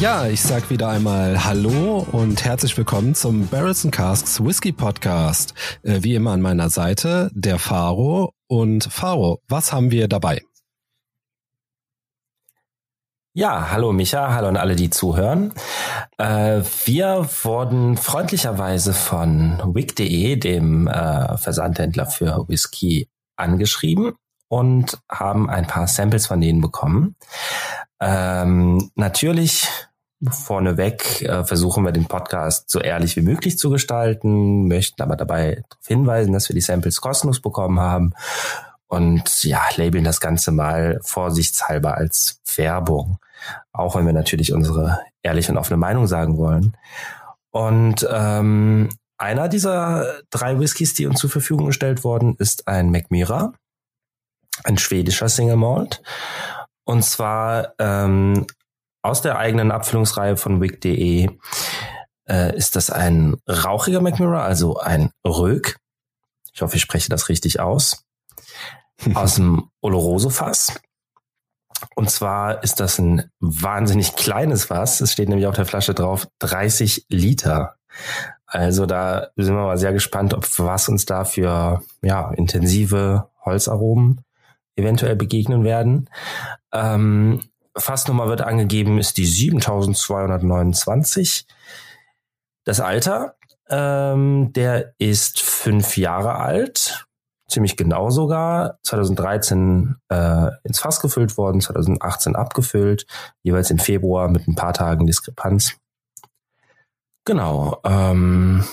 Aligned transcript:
Ja, 0.00 0.26
ich 0.26 0.40
sag 0.40 0.70
wieder 0.70 0.88
einmal 0.88 1.44
Hallo 1.44 2.06
und 2.10 2.42
herzlich 2.42 2.74
willkommen 2.78 3.14
zum 3.14 3.48
Barrels 3.48 3.86
Casks 3.90 4.42
Whisky 4.42 4.72
Podcast. 4.72 5.52
Äh, 5.82 5.98
wie 6.02 6.14
immer 6.14 6.30
an 6.30 6.40
meiner 6.40 6.70
Seite 6.70 7.30
der 7.34 7.58
Faro. 7.58 8.32
Und 8.48 8.84
Faro, 8.84 9.42
was 9.46 9.74
haben 9.74 9.90
wir 9.90 10.08
dabei? 10.08 10.40
Ja, 13.34 13.70
hallo 13.70 13.92
Micha, 13.92 14.32
hallo 14.32 14.48
an 14.48 14.56
alle, 14.56 14.74
die 14.74 14.88
zuhören. 14.88 15.52
Äh, 16.16 16.62
wir 16.86 17.28
wurden 17.42 17.98
freundlicherweise 17.98 18.94
von 18.94 19.60
wig.de, 19.74 20.36
dem 20.36 20.88
äh, 20.88 21.36
Versandhändler 21.36 22.06
für 22.06 22.48
Whisky, 22.48 23.10
angeschrieben 23.36 24.14
und 24.48 24.98
haben 25.10 25.50
ein 25.50 25.66
paar 25.66 25.88
Samples 25.88 26.26
von 26.26 26.40
denen 26.40 26.62
bekommen. 26.62 27.16
Ähm, 28.00 28.90
natürlich 28.94 29.68
Vorneweg 30.28 31.22
äh, 31.22 31.44
versuchen 31.44 31.84
wir 31.84 31.92
den 31.92 32.06
Podcast 32.06 32.68
so 32.68 32.80
ehrlich 32.80 33.16
wie 33.16 33.22
möglich 33.22 33.58
zu 33.58 33.70
gestalten, 33.70 34.68
möchten 34.68 35.00
aber 35.02 35.16
dabei 35.16 35.62
darauf 35.68 35.86
hinweisen, 35.86 36.32
dass 36.32 36.48
wir 36.48 36.54
die 36.54 36.60
Samples 36.60 37.00
kostenlos 37.00 37.40
bekommen 37.40 37.80
haben 37.80 38.12
und 38.86 39.44
ja, 39.44 39.62
labeln 39.76 40.04
das 40.04 40.20
Ganze 40.20 40.52
mal 40.52 41.00
vorsichtshalber 41.02 41.96
als 41.96 42.40
Werbung, 42.56 43.18
auch 43.72 43.96
wenn 43.96 44.04
wir 44.04 44.12
natürlich 44.12 44.52
unsere 44.52 45.00
ehrliche 45.22 45.52
und 45.52 45.58
offene 45.58 45.78
Meinung 45.78 46.06
sagen 46.06 46.36
wollen. 46.36 46.76
Und 47.50 48.06
ähm, 48.10 48.90
einer 49.16 49.48
dieser 49.48 50.20
drei 50.30 50.58
Whiskys, 50.58 50.94
die 50.94 51.06
uns 51.06 51.20
zur 51.20 51.30
Verfügung 51.30 51.66
gestellt 51.66 52.04
wurden, 52.04 52.36
ist 52.38 52.68
ein 52.68 52.90
Macmira, 52.90 53.52
ein 54.64 54.76
schwedischer 54.76 55.28
Single 55.28 55.56
Malt. 55.56 56.02
Und 56.84 57.04
zwar 57.04 57.74
ähm, 57.78 58.46
aus 59.02 59.22
der 59.22 59.38
eigenen 59.38 59.70
Abfüllungsreihe 59.70 60.36
von 60.36 60.60
wig.de 60.60 61.28
äh, 62.28 62.56
ist 62.56 62.76
das 62.76 62.90
ein 62.90 63.36
rauchiger 63.48 64.00
McMirror, 64.00 64.42
also 64.42 64.78
ein 64.78 65.10
Rög. 65.26 65.78
Ich 66.52 66.62
hoffe, 66.62 66.76
ich 66.76 66.82
spreche 66.82 67.08
das 67.08 67.28
richtig 67.28 67.60
aus. 67.60 68.04
Aus 69.14 69.36
dem 69.36 69.70
Oloroso-Fass. 69.80 70.78
Und 71.94 72.10
zwar 72.10 72.62
ist 72.62 72.80
das 72.80 72.98
ein 72.98 73.30
wahnsinnig 73.40 74.14
kleines 74.14 74.66
Fass. 74.66 75.00
Es 75.00 75.12
steht 75.12 75.30
nämlich 75.30 75.46
auf 75.46 75.54
der 75.54 75.64
Flasche 75.64 75.94
drauf 75.94 76.28
30 76.40 77.06
Liter. 77.08 77.76
Also 78.44 78.84
da 78.84 79.28
sind 79.36 79.54
wir 79.54 79.62
mal 79.62 79.78
sehr 79.78 79.94
gespannt, 79.94 80.34
ob 80.34 80.46
was 80.58 80.90
uns 80.90 81.06
da 81.06 81.24
für 81.24 81.82
ja, 82.02 82.30
intensive 82.32 83.30
Holzaromen 83.44 84.20
eventuell 84.76 85.16
begegnen 85.16 85.64
werden. 85.64 86.10
Ähm, 86.72 87.42
Fassnummer 87.76 88.28
wird 88.28 88.42
angegeben, 88.42 88.98
ist 88.98 89.16
die 89.16 89.26
7229. 89.26 91.46
Das 92.64 92.80
Alter, 92.80 93.36
ähm, 93.68 94.52
der 94.52 94.94
ist 94.98 95.40
fünf 95.40 95.96
Jahre 95.96 96.36
alt, 96.36 97.06
ziemlich 97.48 97.76
genau 97.76 98.10
sogar. 98.10 98.78
2013 98.82 99.96
äh, 100.08 100.50
ins 100.64 100.80
Fass 100.80 101.00
gefüllt 101.00 101.36
worden, 101.36 101.60
2018 101.60 102.34
abgefüllt, 102.36 103.06
jeweils 103.42 103.70
im 103.70 103.78
Februar 103.78 104.28
mit 104.28 104.48
ein 104.48 104.56
paar 104.56 104.72
Tagen 104.72 105.06
Diskrepanz. 105.06 105.76
Genau, 107.24 107.80
ähm, 107.84 108.64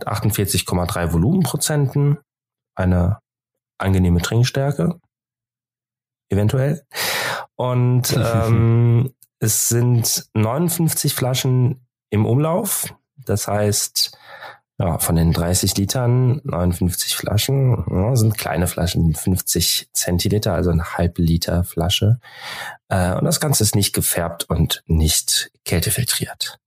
48,3 0.00 1.12
Volumenprozenten, 1.12 2.18
eine 2.74 3.18
angenehme 3.78 4.22
Trinkstärke, 4.22 4.98
eventuell. 6.28 6.84
Und 7.54 8.16
ähm, 8.16 9.12
es 9.38 9.68
sind 9.68 10.26
59 10.34 11.14
Flaschen 11.14 11.86
im 12.10 12.26
Umlauf. 12.26 12.94
Das 13.16 13.48
heißt, 13.48 14.16
ja, 14.78 14.98
von 14.98 15.16
den 15.16 15.32
30 15.32 15.76
Litern 15.76 16.40
59 16.44 17.16
Flaschen 17.16 17.84
ja, 17.90 18.14
sind 18.14 18.36
kleine 18.36 18.66
Flaschen, 18.66 19.14
50 19.14 19.88
Zentiliter, 19.92 20.54
also 20.54 20.70
eine 20.70 20.96
halbe 20.96 21.22
Liter 21.22 21.64
Flasche. 21.64 22.18
Äh, 22.88 23.14
und 23.14 23.24
das 23.24 23.40
Ganze 23.40 23.64
ist 23.64 23.74
nicht 23.74 23.94
gefärbt 23.94 24.44
und 24.50 24.82
nicht 24.86 25.50
kältefiltriert. 25.64 26.58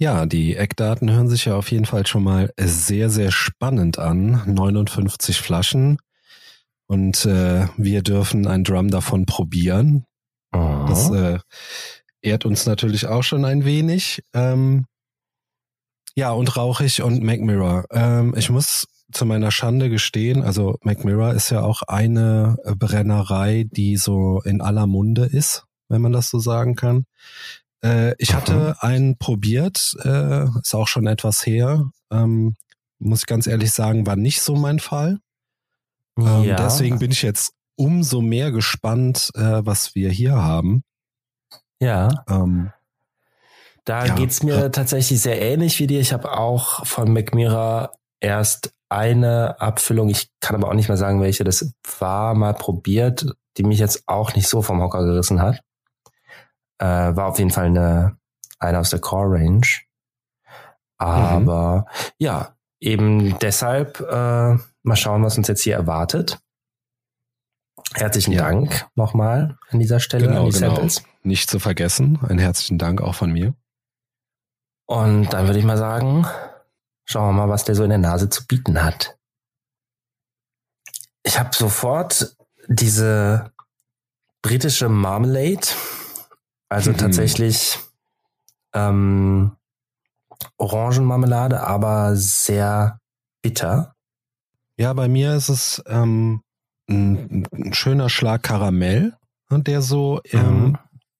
Ja, 0.00 0.26
die 0.26 0.54
Eckdaten 0.54 1.10
hören 1.10 1.28
sich 1.28 1.46
ja 1.46 1.56
auf 1.56 1.72
jeden 1.72 1.84
Fall 1.84 2.06
schon 2.06 2.22
mal 2.22 2.52
sehr, 2.56 3.10
sehr 3.10 3.32
spannend 3.32 3.98
an. 3.98 4.42
59 4.46 5.40
Flaschen. 5.40 5.98
Und 6.88 7.26
äh, 7.26 7.68
wir 7.76 8.02
dürfen 8.02 8.46
ein 8.46 8.64
Drum 8.64 8.90
davon 8.90 9.26
probieren. 9.26 10.04
Oh. 10.52 10.86
Das 10.88 11.10
äh, 11.10 11.38
ehrt 12.22 12.46
uns 12.46 12.66
natürlich 12.66 13.06
auch 13.06 13.22
schon 13.22 13.44
ein 13.44 13.64
wenig. 13.64 14.22
Ähm, 14.32 14.86
ja, 16.14 16.32
und 16.32 16.56
rauchig 16.56 17.02
und 17.02 17.22
Mac 17.22 17.40
Mirror. 17.40 17.84
Ähm, 17.92 18.34
ich 18.36 18.50
muss 18.50 18.88
zu 19.12 19.24
meiner 19.24 19.50
Schande 19.50 19.88
gestehen, 19.88 20.42
also 20.42 20.76
Mac 20.82 21.04
Mirror 21.04 21.32
ist 21.34 21.50
ja 21.50 21.62
auch 21.62 21.82
eine 21.82 22.56
Brennerei, 22.76 23.64
die 23.70 23.96
so 23.96 24.40
in 24.42 24.60
aller 24.60 24.86
Munde 24.86 25.24
ist, 25.26 25.64
wenn 25.88 26.02
man 26.02 26.12
das 26.12 26.28
so 26.28 26.38
sagen 26.38 26.74
kann. 26.74 27.04
Äh, 27.84 28.14
ich 28.18 28.30
Aha. 28.30 28.40
hatte 28.40 28.82
einen 28.82 29.16
probiert, 29.18 29.94
äh, 30.02 30.44
ist 30.60 30.74
auch 30.74 30.88
schon 30.88 31.06
etwas 31.06 31.46
her. 31.46 31.90
Ähm, 32.10 32.56
muss 32.98 33.20
ich 33.20 33.26
ganz 33.26 33.46
ehrlich 33.46 33.72
sagen, 33.72 34.06
war 34.06 34.16
nicht 34.16 34.40
so 34.40 34.56
mein 34.56 34.80
Fall. 34.80 35.18
Ähm, 36.18 36.44
ja. 36.44 36.56
Deswegen 36.56 36.98
bin 36.98 37.10
ich 37.10 37.22
jetzt 37.22 37.52
umso 37.76 38.20
mehr 38.20 38.50
gespannt, 38.50 39.30
äh, 39.34 39.60
was 39.64 39.94
wir 39.94 40.10
hier 40.10 40.42
haben. 40.42 40.82
Ja. 41.80 42.24
Ähm, 42.28 42.72
da 43.84 44.04
ja. 44.04 44.14
geht's 44.14 44.42
mir 44.42 44.70
tatsächlich 44.70 45.20
sehr 45.20 45.40
ähnlich 45.40 45.78
wie 45.78 45.86
dir. 45.86 46.00
Ich 46.00 46.12
habe 46.12 46.36
auch 46.36 46.84
von 46.84 47.12
McMira 47.12 47.92
erst 48.20 48.74
eine 48.90 49.60
Abfüllung, 49.60 50.08
ich 50.08 50.30
kann 50.40 50.56
aber 50.56 50.68
auch 50.68 50.74
nicht 50.74 50.88
mehr 50.88 50.96
sagen, 50.96 51.20
welche 51.20 51.44
das 51.44 51.72
war, 51.98 52.34
mal 52.34 52.54
probiert, 52.54 53.26
die 53.56 53.62
mich 53.62 53.78
jetzt 53.78 54.02
auch 54.06 54.34
nicht 54.34 54.48
so 54.48 54.62
vom 54.62 54.80
Hocker 54.80 55.04
gerissen 55.04 55.40
hat. 55.40 55.60
Äh, 56.78 56.86
war 56.86 57.26
auf 57.26 57.38
jeden 57.38 57.50
Fall 57.50 57.66
eine, 57.66 58.16
eine 58.58 58.78
aus 58.78 58.90
der 58.90 59.00
Core 59.00 59.38
Range. 59.38 59.66
Aber 60.98 61.76
mhm. 61.78 61.84
ja, 62.18 62.56
eben 62.80 63.38
deshalb 63.38 64.00
äh, 64.00 64.56
Mal 64.88 64.96
schauen, 64.96 65.22
was 65.22 65.36
uns 65.36 65.48
jetzt 65.48 65.62
hier 65.62 65.74
erwartet. 65.74 66.38
Herzlichen 67.94 68.32
ja. 68.32 68.42
Dank 68.42 68.86
nochmal 68.94 69.58
an 69.68 69.78
dieser 69.78 70.00
Stelle 70.00 70.26
genau, 70.26 70.46
an 70.46 70.50
die 70.50 70.58
genau. 70.58 70.86
Nicht 71.22 71.50
zu 71.50 71.58
vergessen, 71.58 72.18
einen 72.26 72.38
herzlichen 72.38 72.78
Dank 72.78 73.00
auch 73.00 73.14
von 73.14 73.30
mir. 73.30 73.54
Und 74.86 75.32
dann 75.32 75.46
würde 75.46 75.58
ich 75.58 75.64
mal 75.64 75.76
sagen, 75.76 76.26
schauen 77.04 77.28
wir 77.28 77.46
mal, 77.46 77.48
was 77.50 77.64
der 77.64 77.74
so 77.74 77.84
in 77.84 77.90
der 77.90 77.98
Nase 77.98 78.30
zu 78.30 78.46
bieten 78.46 78.82
hat. 78.82 79.18
Ich 81.22 81.38
habe 81.38 81.50
sofort 81.54 82.34
diese 82.68 83.52
britische 84.40 84.88
Marmalade, 84.88 85.68
also 86.70 86.92
mhm. 86.92 86.96
tatsächlich 86.96 87.78
ähm, 88.72 89.56
Orangenmarmelade, 90.56 91.60
aber 91.60 92.16
sehr 92.16 93.00
bitter. 93.42 93.94
Ja, 94.78 94.92
bei 94.92 95.08
mir 95.08 95.34
ist 95.34 95.48
es 95.48 95.82
ähm, 95.86 96.42
ein, 96.88 97.46
ein 97.52 97.74
schöner 97.74 98.08
Schlag 98.08 98.44
Karamell, 98.44 99.16
ne, 99.50 99.62
der 99.62 99.82
so 99.82 100.20
ähm, 100.30 100.62
mhm. 100.62 100.78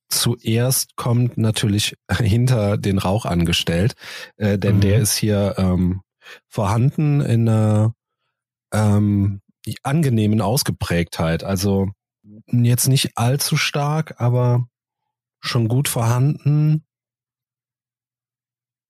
zuerst 0.08 0.94
kommt 0.94 1.38
natürlich 1.38 1.96
hinter 2.19 2.78
den 2.78 2.99
Rauch 2.99 3.25
angestellt, 3.25 3.94
äh, 4.37 4.58
denn 4.58 4.76
mhm. 4.76 4.81
der 4.81 5.00
ist 5.00 5.16
hier 5.16 5.56
ähm, 5.58 6.02
vorhanden 6.46 7.20
in 7.20 7.49
einer 7.49 7.94
ähm, 8.72 9.40
angenehmen 9.82 10.40
Ausgeprägtheit. 10.40 11.43
Also 11.43 11.90
jetzt 12.46 12.87
nicht 12.87 13.19
allzu 13.19 13.56
stark, 13.56 14.20
aber 14.20 14.69
schon 15.40 15.66
gut 15.66 15.88
vorhanden. 15.88 16.84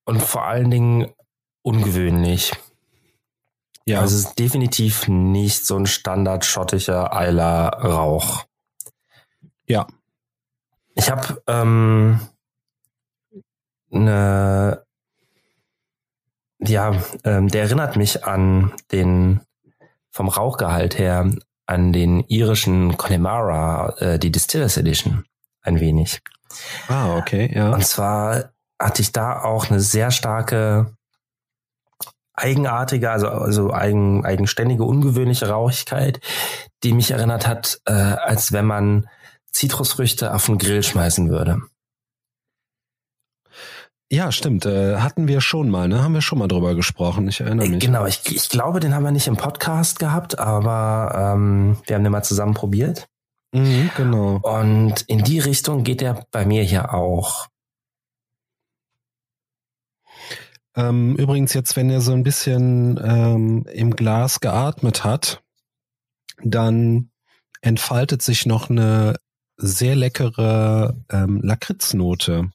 Und 0.05 0.21
vor 0.21 0.45
allen 0.45 0.69
Dingen 0.69 1.07
ungewöhnlich. 1.63 2.53
Ja. 3.89 4.01
Also 4.01 4.17
es 4.17 4.25
ist 4.25 4.39
definitiv 4.39 5.07
nicht 5.07 5.65
so 5.65 5.75
ein 5.75 5.87
standard 5.87 6.45
schottischer 6.45 7.11
Eiler 7.11 7.69
Rauch. 7.69 8.45
Ja. 9.65 9.87
Ich 10.93 11.09
habe 11.09 11.41
ähm, 11.47 12.19
eine, 13.91 14.85
ja, 16.59 17.01
ähm, 17.23 17.47
der 17.47 17.63
erinnert 17.63 17.95
mich 17.95 18.25
an 18.25 18.73
den 18.91 19.41
vom 20.11 20.27
Rauchgehalt 20.27 20.99
her 20.99 21.31
an 21.65 21.91
den 21.91 22.19
irischen 22.27 22.95
Connemara, 22.95 23.95
äh, 23.97 24.19
die 24.19 24.31
Distillers 24.31 24.77
Edition, 24.77 25.25
ein 25.61 25.79
wenig. 25.79 26.21
Ah, 26.87 27.17
okay, 27.17 27.51
ja. 27.55 27.71
Und 27.73 27.85
zwar 27.85 28.51
hatte 28.79 29.01
ich 29.01 29.11
da 29.11 29.41
auch 29.41 29.69
eine 29.69 29.79
sehr 29.79 30.11
starke 30.11 30.93
eigenartige, 32.39 33.11
also, 33.11 33.27
also 33.27 33.71
eigen, 33.71 34.25
eigenständige, 34.25 34.83
ungewöhnliche 34.83 35.49
Rauchigkeit, 35.49 36.19
die 36.83 36.93
mich 36.93 37.11
erinnert 37.11 37.47
hat, 37.47 37.79
äh, 37.85 37.91
als 37.91 38.51
wenn 38.51 38.65
man 38.65 39.07
Zitrusfrüchte 39.51 40.33
auf 40.33 40.45
den 40.45 40.57
Grill 40.57 40.83
schmeißen 40.83 41.29
würde. 41.29 41.61
Ja, 44.11 44.31
stimmt. 44.31 44.65
Äh, 44.65 44.97
hatten 44.97 45.27
wir 45.27 45.39
schon 45.39 45.69
mal, 45.69 45.87
ne? 45.87 46.03
Haben 46.03 46.15
wir 46.15 46.21
schon 46.21 46.39
mal 46.39 46.47
drüber 46.47 46.73
gesprochen. 46.73 47.27
Ich 47.27 47.41
erinnere 47.41 47.67
mich. 47.67 47.79
Genau, 47.79 48.07
ich, 48.07 48.21
ich 48.25 48.49
glaube, 48.49 48.79
den 48.79 48.95
haben 48.95 49.03
wir 49.03 49.11
nicht 49.11 49.27
im 49.27 49.37
Podcast 49.37 49.99
gehabt, 49.99 50.39
aber 50.39 51.35
ähm, 51.35 51.77
wir 51.85 51.95
haben 51.95 52.03
den 52.03 52.11
mal 52.11 52.23
zusammen 52.23 52.55
probiert. 52.55 53.07
Mhm, 53.51 53.91
genau. 53.95 54.39
Und 54.41 55.01
in 55.01 55.23
die 55.23 55.39
Richtung 55.39 55.83
geht 55.83 56.01
er 56.01 56.25
bei 56.31 56.45
mir 56.45 56.63
hier 56.63 56.93
auch. 56.93 57.47
Ähm, 60.79 61.17
übrigens 61.17 61.53
jetzt, 61.53 61.75
wenn 61.75 61.89
er 61.89 61.99
so 61.99 62.13
ein 62.13 62.23
bisschen 62.23 62.97
ähm, 63.03 63.65
im 63.73 63.95
Glas 63.95 64.39
geatmet 64.39 65.03
hat, 65.03 65.43
dann 66.41 67.11
entfaltet 67.61 68.21
sich 68.21 68.45
noch 68.45 68.69
eine 68.69 69.17
sehr 69.57 69.97
leckere 69.97 70.95
ähm, 71.09 71.41
Lakritznote. 71.41 72.51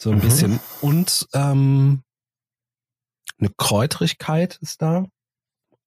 So 0.00 0.10
ein 0.10 0.18
mhm. 0.18 0.20
bisschen. 0.20 0.60
Und 0.80 1.26
ähm, 1.34 2.04
eine 3.38 3.50
Kräutrigkeit 3.56 4.58
ist 4.62 4.80
da. 4.80 5.06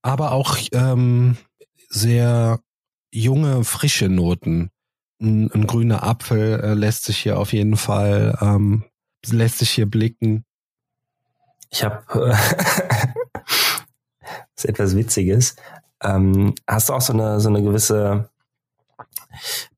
Aber 0.02 0.34
auch 0.34 0.58
ähm, 0.74 1.38
sehr 1.88 2.60
junge, 3.10 3.64
frische 3.64 4.10
Noten. 4.10 4.70
Ein, 5.22 5.50
ein 5.52 5.66
grüner 5.66 6.04
Apfel 6.04 6.60
äh, 6.60 6.74
lässt 6.74 7.06
sich 7.06 7.20
hier 7.20 7.40
auf 7.40 7.54
jeden 7.54 7.78
Fall, 7.78 8.38
ähm, 8.42 8.84
lässt 9.26 9.60
sich 9.60 9.70
hier 9.70 9.86
blicken. 9.86 10.44
Ich 11.74 11.84
habe 11.84 12.32
äh, 12.32 12.36
ist 14.56 14.66
etwas 14.66 14.96
Witziges. 14.96 15.56
Ähm, 16.02 16.54
hast 16.68 16.90
du 16.90 16.94
auch 16.94 17.02
so 17.02 17.14
eine 17.14 17.40
so 17.40 17.50
eine 17.50 17.64
gewisse 17.64 18.30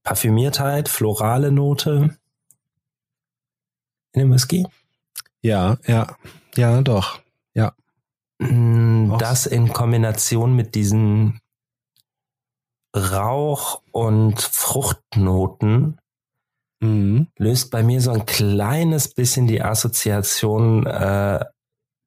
Parfümiertheit, 0.04 0.90
florale 0.90 1.54
Note 1.54 2.18
in 4.12 4.20
dem 4.20 4.34
Whisky? 4.34 4.68
Ja, 5.42 5.78
ja, 5.88 6.18
ja, 6.56 6.82
doch, 6.82 7.22
ja. 7.54 7.74
Mm, 8.40 9.18
das 9.18 9.46
in 9.46 9.72
Kombination 9.72 10.54
mit 10.54 10.76
diesen 10.76 11.40
Rauch- 12.94 13.82
und 13.92 14.42
Fruchtnoten 14.42 15.98
mhm. 16.82 17.28
löst 17.38 17.72
bei 17.72 17.84
mir 17.84 18.02
so 18.02 18.12
ein 18.12 18.26
kleines 18.26 19.14
bisschen 19.14 19.48
die 19.48 19.62
Assoziation 19.62 20.86
äh, 20.86 21.46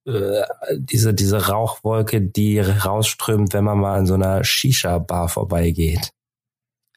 äh, 0.09 0.45
diese, 0.77 1.15
diese 1.15 1.49
Rauchwolke, 1.49 2.23
die 2.23 2.61
rausströmt, 2.61 3.53
wenn 3.53 3.65
man 3.65 3.79
mal 3.79 3.99
an 3.99 4.07
so 4.07 4.15
einer 4.15 4.43
Shisha-Bar 4.43 5.29
vorbeigeht. 5.29 6.13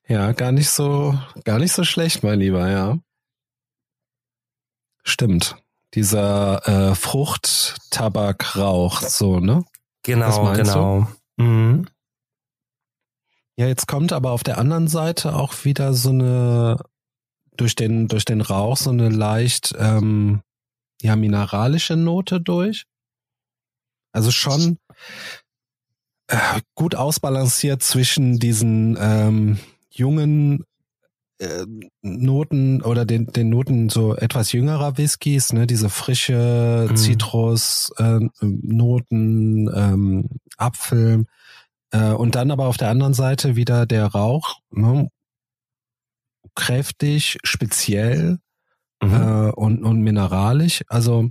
Ja, 0.07 0.31
gar 0.31 0.51
nicht 0.51 0.69
so, 0.69 1.19
gar 1.43 1.59
nicht 1.59 1.73
so 1.73 1.83
schlecht, 1.83 2.23
mein 2.23 2.39
Lieber, 2.39 2.69
ja. 2.69 2.97
Stimmt. 5.03 5.57
Dieser 5.93 6.67
äh, 6.67 6.95
Frucht-Tabakrauch, 6.95 9.01
so, 9.01 9.39
ne? 9.39 9.63
Genau, 10.03 10.53
genau. 10.53 11.07
Mhm. 11.37 11.87
Ja, 13.57 13.67
jetzt 13.67 13.87
kommt 13.87 14.13
aber 14.13 14.31
auf 14.31 14.43
der 14.43 14.57
anderen 14.57 14.87
Seite 14.87 15.35
auch 15.35 15.65
wieder 15.65 15.93
so 15.93 16.09
eine, 16.09 16.77
durch 17.57 17.75
den, 17.75 18.07
durch 18.07 18.25
den 18.25 18.41
Rauch 18.41 18.77
so 18.77 18.89
eine 18.89 19.09
leicht, 19.09 19.75
ähm, 19.77 20.41
ja, 21.01 21.15
mineralische 21.15 21.95
Note 21.95 22.41
durch. 22.41 22.85
Also 24.11 24.31
schon 24.31 24.77
äh, 26.27 26.37
gut 26.75 26.95
ausbalanciert 26.95 27.83
zwischen 27.83 28.39
diesen 28.39 28.97
ähm, 28.99 29.59
jungen 29.89 30.65
äh, 31.39 31.65
Noten 32.01 32.81
oder 32.81 33.05
den, 33.05 33.27
den 33.27 33.49
Noten 33.49 33.89
so 33.89 34.15
etwas 34.15 34.51
jüngerer 34.51 34.97
Whiskys, 34.97 35.53
ne, 35.53 35.67
diese 35.67 35.89
frische 35.89 36.87
mhm. 36.89 36.95
Zitrus, 36.95 37.91
äh, 37.97 38.19
Noten, 38.41 39.69
ähm, 39.73 40.29
Apfel 40.57 41.25
äh, 41.91 42.11
und 42.11 42.35
dann 42.35 42.51
aber 42.51 42.67
auf 42.67 42.77
der 42.77 42.89
anderen 42.89 43.13
Seite 43.13 43.55
wieder 43.55 43.85
der 43.85 44.05
Rauch, 44.05 44.59
ne, 44.69 45.09
kräftig, 46.55 47.37
speziell 47.43 48.37
mhm. 49.01 49.13
äh, 49.13 49.51
und, 49.51 49.83
und 49.83 50.01
mineralisch. 50.01 50.83
Also 50.87 51.29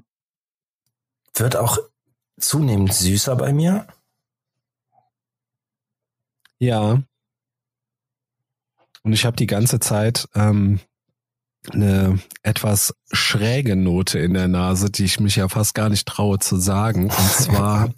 wird 1.35 1.57
auch 1.57 1.79
zunehmend 2.41 2.93
süßer 2.93 3.37
bei 3.37 3.53
mir. 3.53 3.87
Ja. 6.59 7.03
Und 9.03 9.13
ich 9.13 9.25
habe 9.25 9.37
die 9.37 9.47
ganze 9.47 9.81
Zeit 9.81 10.29
ähm, 10.35 10.81
eine 11.71 12.19
etwas 12.43 12.95
schräge 13.13 13.77
Note 13.77 14.19
in 14.19 14.35
der 14.35 14.49
Nase, 14.49 14.91
die 14.91 15.05
ich 15.05 15.21
mich 15.21 15.37
ja 15.37 15.49
fast 15.49 15.75
gar 15.75 15.89
nicht 15.89 16.07
traue 16.07 16.39
zu 16.39 16.57
sagen. 16.57 17.05
Und 17.05 17.33
zwar, 17.33 17.93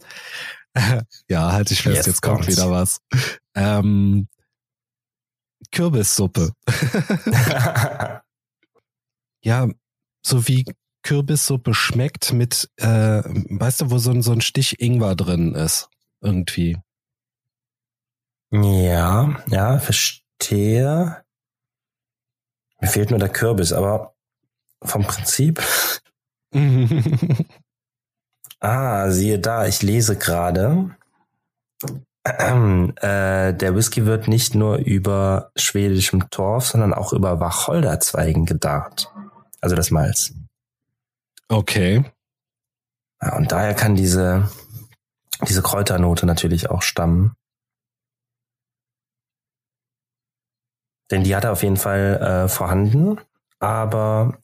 ja, 1.29 1.53
halte 1.53 1.75
ich 1.75 1.83
fest, 1.83 1.97
jetzt, 1.97 2.07
jetzt 2.07 2.23
kommt 2.23 2.47
wieder 2.47 2.71
was. 2.71 3.01
Ähm, 3.55 4.29
Kürbissuppe. 5.71 6.53
ja, 9.43 9.69
so 10.25 10.47
wie 10.49 10.65
Kürbissuppe 11.03 11.75
schmeckt 11.75 12.33
mit, 12.33 12.71
äh, 12.77 13.23
weißt 13.25 13.83
du, 13.83 13.91
wo 13.91 13.99
so 13.99 14.11
ein, 14.11 14.23
so 14.23 14.33
ein 14.33 14.41
Stich 14.41 14.81
Ingwer 14.81 15.15
drin 15.15 15.55
ist. 15.55 15.89
Irgendwie. 16.21 16.79
Ja, 18.51 19.43
ja, 19.49 19.79
verstehe. 19.79 21.23
Mir 22.81 22.89
fehlt 22.89 23.11
nur 23.11 23.19
der 23.19 23.31
Kürbis, 23.31 23.73
aber 23.73 24.15
vom 24.83 25.03
Prinzip. 25.05 25.63
ah, 28.61 29.11
siehe 29.11 29.39
da, 29.39 29.67
ich 29.67 29.83
lese 29.83 30.17
gerade. 30.17 30.91
Äh, 32.25 33.53
der 33.55 33.75
Whisky 33.75 34.07
wird 34.07 34.29
nicht 34.29 34.55
nur 34.55 34.77
über 34.77 35.51
schwedischem 35.57 36.31
Torf, 36.31 36.69
sondern 36.69 36.95
auch 36.95 37.13
über 37.13 37.41
Wacholderzweigen 37.41 38.47
gedarrt. 38.47 39.13
Also 39.61 39.75
das 39.75 39.91
Malz. 39.91 40.33
Okay. 41.53 42.03
Ja, 43.21 43.37
und 43.37 43.53
daher 43.53 43.75
kann 43.75 43.95
diese, 43.95 44.49
diese 45.47 45.61
Kräuternote 45.61 46.25
natürlich 46.25 46.71
auch 46.71 46.81
stammen. 46.81 47.37
Denn 51.11 51.25
die 51.25 51.37
hat 51.37 51.45
er 51.45 51.53
auf 51.53 51.63
jeden 51.63 51.77
Fall 51.77 52.17
äh, 52.23 52.49
vorhanden, 52.49 53.21
aber 53.59 54.39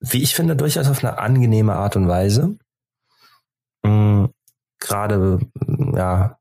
wie 0.00 0.22
ich 0.22 0.34
finde, 0.34 0.54
durchaus 0.54 0.86
auf 0.88 1.02
eine 1.02 1.18
angenehme 1.18 1.76
Art 1.76 1.96
und 1.96 2.08
Weise. 2.08 2.58
Mhm, 3.82 4.30
Gerade, 4.80 5.38
ja, 5.94 6.38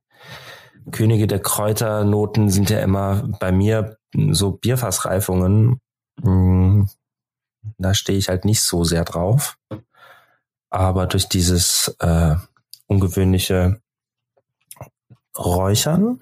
Könige 0.91 1.27
der 1.27 1.41
Kräuternoten 1.41 2.49
sind 2.49 2.69
ja 2.69 2.79
immer 2.81 3.23
bei 3.39 3.53
mir 3.53 3.97
so 4.31 4.51
Bierfassreifungen. 4.51 5.79
Mhm, 6.21 6.89
da 7.77 7.93
stehe 7.93 8.17
ich 8.17 8.27
halt 8.27 8.43
nicht 8.43 8.61
so 8.61 8.83
sehr 8.83 9.05
drauf. 9.05 9.57
Aber 10.73 11.05
durch 11.05 11.29
dieses 11.29 11.95
äh, 11.99 12.35
ungewöhnliche 12.87 13.79
Räuchern 15.37 16.19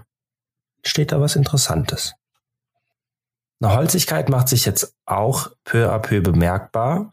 steht 0.84 1.14
da 1.14 1.22
was 1.22 1.38
Interessantes. 1.38 2.16
Eine 3.62 3.74
Holzigkeit 3.74 4.28
macht 4.28 4.50
sich 4.50 4.66
jetzt 4.66 4.94
auch 5.06 5.52
peu 5.64 5.90
à 5.90 6.00
peu 6.00 6.20
bemerkbar. 6.20 7.12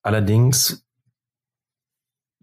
Allerdings 0.00 0.84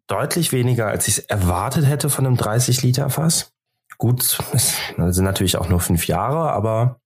deutlich 0.07 0.51
weniger, 0.51 0.87
als 0.87 1.07
ich 1.07 1.19
es 1.19 1.23
erwartet 1.23 1.85
hätte 1.85 2.09
von 2.09 2.25
einem 2.25 2.35
30 2.35 2.81
Liter 2.81 3.09
Fass. 3.09 3.53
Gut, 3.97 4.37
es 4.51 4.75
sind 4.97 5.23
natürlich 5.23 5.55
auch 5.55 5.69
nur 5.69 5.79
fünf 5.79 6.05
Jahre, 6.07 6.51
aber 6.51 6.99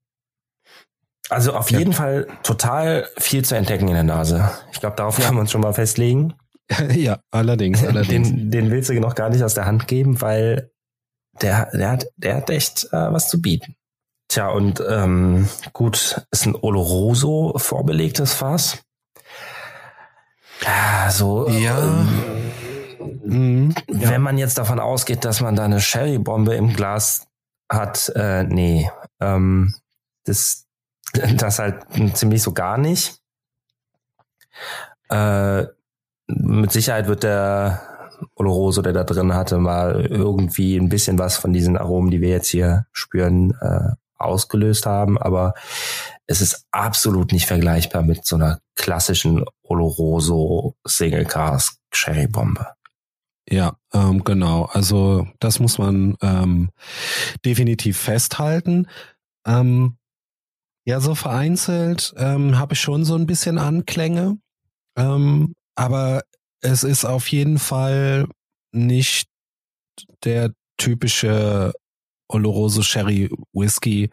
also 1.31 1.53
auf 1.53 1.71
jeden 1.71 1.93
Fall 1.93 2.27
total 2.43 3.07
viel 3.17 3.45
zu 3.45 3.55
entdecken 3.55 3.88
in 3.88 3.93
der 3.93 4.03
Nase. 4.03 4.51
Ich 4.73 4.81
glaube, 4.81 4.97
darauf 4.97 5.17
können 5.17 5.35
wir 5.35 5.41
uns 5.41 5.51
schon 5.51 5.61
mal 5.61 5.73
festlegen. 5.73 6.33
ja, 6.93 7.19
allerdings, 7.31 7.83
allerdings. 7.85 8.29
Den, 8.29 8.51
den 8.51 8.71
willst 8.71 8.89
du 8.89 9.00
noch 9.00 9.15
gar 9.15 9.29
nicht 9.29 9.43
aus 9.43 9.53
der 9.53 9.65
Hand 9.65 9.88
geben, 9.88 10.21
weil 10.21 10.71
der, 11.41 11.69
der 11.71 11.91
hat, 11.91 12.07
der 12.17 12.35
hat 12.35 12.50
echt 12.50 12.85
äh, 12.91 13.13
was 13.13 13.29
zu 13.29 13.41
bieten. 13.41 13.75
Tja, 14.27 14.50
und 14.50 14.83
ähm, 14.88 15.47
gut, 15.73 16.25
ist 16.31 16.45
ein 16.45 16.55
Oloroso 16.55 17.53
vorbelegtes 17.57 18.33
Fass. 18.33 18.79
Ja, 20.63 21.09
so. 21.11 21.50
Ja. 21.50 21.79
Ähm, 21.79 22.51
mhm, 23.23 23.75
ja. 23.88 24.09
Wenn 24.09 24.21
man 24.21 24.38
jetzt 24.38 24.57
davon 24.57 24.79
ausgeht, 24.79 25.25
dass 25.25 25.41
man 25.41 25.55
da 25.55 25.65
eine 25.65 25.81
Sherry-Bombe 25.81 26.55
im 26.55 26.73
Glas 26.73 27.27
hat, 27.69 28.11
äh, 28.15 28.43
nee, 28.43 28.89
ähm, 29.21 29.75
das, 30.25 30.67
das 31.38 31.60
halt 31.60 31.86
ziemlich 32.13 32.41
so 32.41 32.53
gar 32.53 32.77
nicht. 32.77 33.20
Äh, 35.10 35.65
mit 36.27 36.72
Sicherheit 36.72 37.08
wird 37.08 37.24
der 37.24 37.82
Oloroso, 38.36 38.82
der 38.82 38.94
da 38.94 39.03
drin 39.03 39.34
hatte, 39.34 39.58
mal 39.58 40.06
irgendwie 40.06 40.77
ein 40.77 40.89
bisschen 40.89 41.18
was 41.20 41.38
von 41.38 41.53
diesen 41.53 41.77
Aromen, 41.77 42.12
die 42.12 42.22
wir 42.22 42.30
jetzt 42.30 42.50
hier 42.50 42.86
spüren, 42.91 43.58
äh, 43.62 43.89
ausgelöst 44.18 44.86
haben. 44.86 45.18
Aber 45.18 45.53
es 46.27 46.41
ist 46.41 46.65
absolut 46.72 47.32
nicht 47.32 47.48
vergleichbar 47.48 48.03
mit 48.03 48.25
so 48.25 48.36
einer 48.36 48.60
klassischen 48.75 49.44
Oloroso 49.63 50.75
Single 50.86 51.25
Cask 51.25 51.77
Cherry 51.91 52.27
Bombe. 52.27 52.68
Ja, 53.50 53.75
ähm, 53.94 54.24
genau. 54.24 54.65
Also 54.72 55.27
das 55.39 55.60
muss 55.60 55.77
man 55.77 56.15
ähm, 56.22 56.70
definitiv 57.44 57.98
festhalten. 57.98 58.88
Ähm, 59.46 59.98
ja, 60.85 61.00
so 61.00 61.15
vereinzelt 61.15 62.13
ähm, 62.17 62.57
habe 62.57 62.73
ich 62.73 62.81
schon 62.81 63.05
so 63.05 63.15
ein 63.15 63.27
bisschen 63.27 63.57
Anklänge, 63.57 64.38
ähm, 64.95 65.53
aber 65.75 66.23
es 66.61 66.83
ist 66.83 67.05
auf 67.05 67.27
jeden 67.27 67.59
Fall 67.59 68.27
nicht 68.71 69.27
der 70.23 70.51
typische 70.77 71.73
Oloroso 72.27 72.81
Sherry 72.81 73.29
Whisky. 73.53 74.09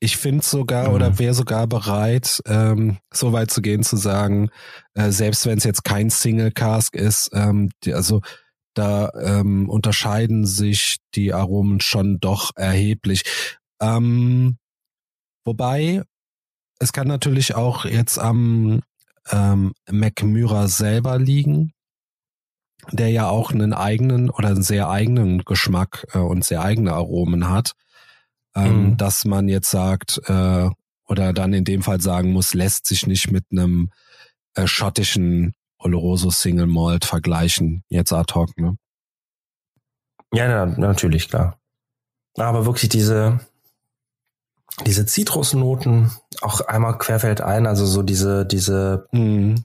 Ich 0.00 0.16
finde 0.16 0.44
sogar 0.44 0.88
mhm. 0.88 0.94
oder 0.94 1.18
wäre 1.18 1.34
sogar 1.34 1.66
bereit, 1.66 2.40
ähm, 2.46 2.98
so 3.12 3.32
weit 3.32 3.50
zu 3.50 3.62
gehen, 3.62 3.82
zu 3.82 3.96
sagen, 3.96 4.50
äh, 4.94 5.10
selbst 5.10 5.46
wenn 5.46 5.58
es 5.58 5.64
jetzt 5.64 5.84
kein 5.84 6.10
Single 6.10 6.50
Cask 6.50 6.94
ist, 6.94 7.30
ähm, 7.32 7.70
die, 7.84 7.94
also 7.94 8.20
da 8.74 9.10
ähm, 9.20 9.68
unterscheiden 9.68 10.46
sich 10.46 10.98
die 11.14 11.32
Aromen 11.32 11.80
schon 11.80 12.20
doch 12.20 12.52
erheblich. 12.54 13.22
Ähm, 13.80 14.58
wobei, 15.44 16.02
es 16.78 16.92
kann 16.92 17.08
natürlich 17.08 17.54
auch 17.54 17.84
jetzt 17.84 18.18
am 18.18 18.82
ähm, 19.30 19.72
McMyra 19.90 20.68
selber 20.68 21.18
liegen, 21.18 21.72
der 22.92 23.10
ja 23.10 23.28
auch 23.28 23.50
einen 23.50 23.72
eigenen 23.72 24.30
oder 24.30 24.48
einen 24.48 24.62
sehr 24.62 24.88
eigenen 24.88 25.44
Geschmack 25.44 26.06
äh, 26.12 26.18
und 26.18 26.44
sehr 26.44 26.62
eigene 26.62 26.92
Aromen 26.92 27.48
hat, 27.48 27.72
ähm, 28.54 28.90
mhm. 28.90 28.96
dass 28.96 29.24
man 29.24 29.48
jetzt 29.48 29.70
sagt, 29.70 30.20
äh, 30.26 30.70
oder 31.06 31.32
dann 31.32 31.52
in 31.52 31.64
dem 31.64 31.82
Fall 31.82 32.00
sagen 32.00 32.32
muss, 32.32 32.54
lässt 32.54 32.86
sich 32.86 33.06
nicht 33.06 33.30
mit 33.30 33.44
einem 33.50 33.90
äh, 34.54 34.66
schottischen 34.66 35.54
Oloroso 35.78 36.30
Single 36.30 36.66
Malt 36.66 37.04
vergleichen, 37.04 37.84
jetzt 37.88 38.12
ad 38.12 38.34
hoc, 38.34 38.56
ne? 38.58 38.76
Ja, 40.32 40.66
na, 40.66 40.66
natürlich, 40.66 41.28
klar. 41.28 41.58
Aber 42.36 42.66
wirklich 42.66 42.90
diese, 42.90 43.40
diese 44.86 45.06
Zitrusnoten 45.06 46.10
auch 46.40 46.60
einmal 46.60 46.98
querfeld 46.98 47.40
ein, 47.40 47.66
also 47.66 47.86
so 47.86 48.02
diese, 48.02 48.46
diese 48.46 49.08
mhm. 49.12 49.64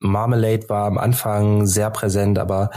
Marmelade 0.00 0.68
war 0.68 0.86
am 0.86 0.98
Anfang 0.98 1.66
sehr 1.66 1.90
präsent, 1.90 2.38
aber 2.38 2.70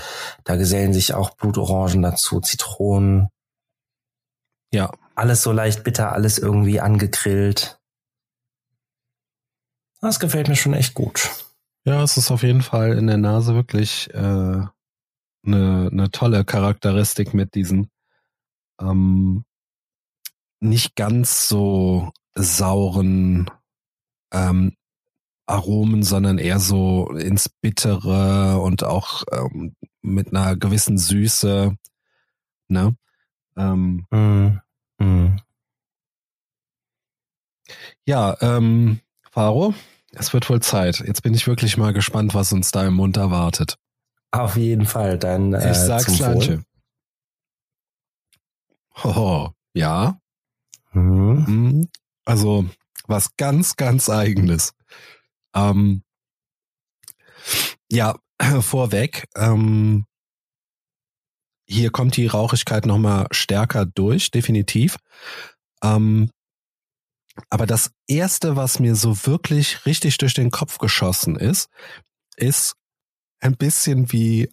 da 0.43 0.55
gesellen 0.55 0.93
sich 0.93 1.13
auch 1.13 1.31
Blutorangen 1.31 2.01
dazu, 2.01 2.39
Zitronen. 2.39 3.29
Ja. 4.71 4.91
Alles 5.15 5.41
so 5.41 5.51
leicht 5.51 5.83
bitter, 5.83 6.11
alles 6.11 6.37
irgendwie 6.37 6.81
angegrillt. 6.81 7.79
Das 10.01 10.19
gefällt 10.19 10.49
mir 10.49 10.55
schon 10.55 10.73
echt 10.73 10.93
gut. 10.93 11.29
Ja, 11.85 12.03
es 12.03 12.17
ist 12.17 12.31
auf 12.31 12.43
jeden 12.43 12.61
Fall 12.61 12.97
in 12.97 13.07
der 13.07 13.17
Nase 13.17 13.55
wirklich 13.55 14.13
äh, 14.13 14.17
eine, 14.17 14.69
eine 15.43 16.11
tolle 16.11 16.43
Charakteristik 16.43 17.33
mit 17.33 17.55
diesen 17.55 17.89
ähm, 18.79 19.45
nicht 20.69 20.95
ganz 20.95 21.47
so 21.47 22.11
sauren 22.35 23.49
ähm, 24.31 24.75
Aromen, 25.47 26.03
sondern 26.03 26.37
eher 26.37 26.59
so 26.59 27.09
ins 27.11 27.49
Bittere 27.49 28.59
und 28.59 28.83
auch 28.83 29.23
ähm, 29.31 29.75
mit 30.01 30.29
einer 30.29 30.55
gewissen 30.55 30.97
Süße. 30.97 31.77
Ne? 32.67 32.95
Ähm, 33.55 34.05
mm, 34.09 35.03
mm. 35.03 35.37
Ja, 38.05 38.37
ähm, 38.41 38.99
Faro, 39.31 39.73
es 40.13 40.33
wird 40.33 40.49
wohl 40.49 40.61
Zeit. 40.61 40.99
Jetzt 41.05 41.21
bin 41.23 41.33
ich 41.33 41.47
wirklich 41.47 41.77
mal 41.77 41.93
gespannt, 41.93 42.33
was 42.33 42.53
uns 42.53 42.71
da 42.71 42.85
im 42.85 42.95
Mund 42.95 43.17
erwartet. 43.17 43.77
Auf 44.31 44.57
jeden 44.57 44.85
Fall, 44.85 45.17
dann. 45.17 45.53
Äh, 45.53 45.71
ich 45.71 45.77
sag's 45.77 46.19
Lanche. 46.19 46.63
Oh, 49.03 49.49
ja. 49.73 50.19
Mhm. 50.95 51.89
Also 52.25 52.65
was 53.07 53.35
ganz, 53.37 53.75
ganz 53.75 54.09
eigenes. 54.09 54.73
Ähm, 55.53 56.03
ja, 57.91 58.15
vorweg. 58.61 59.27
Ähm, 59.35 60.05
hier 61.67 61.89
kommt 61.91 62.15
die 62.17 62.27
Rauchigkeit 62.27 62.85
nochmal 62.85 63.27
stärker 63.31 63.85
durch, 63.85 64.31
definitiv. 64.31 64.97
Ähm, 65.83 66.29
aber 67.49 67.65
das 67.65 67.91
erste, 68.07 68.55
was 68.55 68.79
mir 68.79 68.95
so 68.95 69.25
wirklich 69.25 69.85
richtig 69.85 70.17
durch 70.17 70.33
den 70.33 70.51
Kopf 70.51 70.77
geschossen 70.77 71.35
ist, 71.35 71.69
ist 72.37 72.75
ein 73.39 73.57
bisschen 73.57 74.11
wie, 74.11 74.49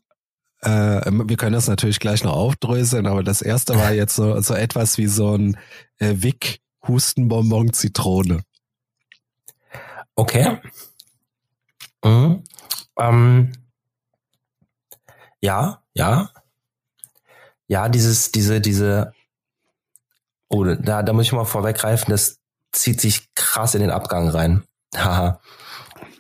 äh, 0.63 1.11
wir 1.11 1.37
können 1.37 1.55
das 1.55 1.69
natürlich 1.69 2.01
gleich 2.01 2.23
noch 2.25 2.35
aufdröseln, 2.35 3.07
aber 3.07 3.23
das 3.23 3.43
erste 3.43 3.77
war 3.77 3.93
jetzt 3.93 4.15
so, 4.15 4.41
so 4.41 4.55
etwas 4.55 4.97
wie 4.97 5.09
so 5.09 5.37
ein 5.37 5.59
äh, 5.99 6.15
Wick 6.19 6.61
Hustenbonbon 6.87 7.73
Zitrone. 7.73 8.43
Okay. 10.15 10.59
Mhm. 12.05 12.45
Ähm, 12.99 13.53
ja, 15.41 15.83
ja. 15.95 16.31
Ja, 17.67 17.89
dieses, 17.89 18.33
diese, 18.33 18.61
diese, 18.61 19.13
oh, 20.49 20.65
da, 20.65 21.03
da 21.03 21.13
muss 21.13 21.27
ich 21.27 21.33
mal 21.33 21.45
vorweggreifen, 21.45 22.11
das 22.11 22.39
zieht 22.73 23.01
sich 23.01 23.33
krass 23.35 23.75
in 23.75 23.81
den 23.81 23.91
Abgang 23.91 24.29
rein. 24.29 24.65
Haha. 24.95 25.41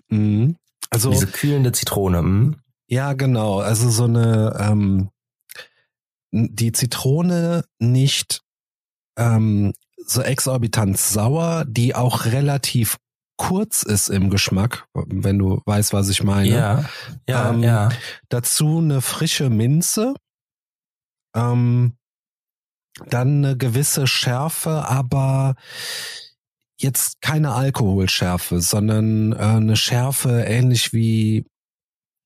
mhm. 0.09 0.57
Also 0.91 1.11
diese 1.11 1.27
kühlende 1.27 1.73
Zitrone. 1.73 2.23
Mhm. 2.23 2.62
Ja, 2.93 3.15
genau. 3.15 3.61
Also 3.61 3.89
so 3.89 4.05
eine 4.05 4.55
ähm, 4.61 5.09
die 6.31 6.73
Zitrone 6.73 7.65
nicht 7.79 8.43
ähm, 9.17 9.73
so 10.05 10.21
exorbitant 10.21 10.99
sauer, 10.99 11.65
die 11.67 11.95
auch 11.95 12.27
relativ 12.27 12.99
kurz 13.39 13.83
ist 13.83 14.11
im 14.11 14.29
Geschmack, 14.29 14.87
wenn 14.93 15.39
du 15.39 15.63
weißt, 15.65 15.95
was 15.95 16.11
ich 16.11 16.23
meine. 16.23 16.51
Ja, 16.51 16.85
ja, 17.27 17.49
ähm, 17.49 17.63
ja. 17.63 17.89
Dazu 18.29 18.77
eine 18.77 19.01
frische 19.01 19.49
Minze, 19.49 20.13
ähm, 21.35 21.97
dann 23.07 23.43
eine 23.43 23.57
gewisse 23.57 24.07
Schärfe, 24.07 24.87
aber 24.87 25.55
jetzt 26.79 27.23
keine 27.23 27.55
Alkoholschärfe, 27.55 28.61
sondern 28.61 29.33
äh, 29.33 29.37
eine 29.37 29.77
Schärfe 29.77 30.43
ähnlich 30.43 30.93
wie 30.93 31.47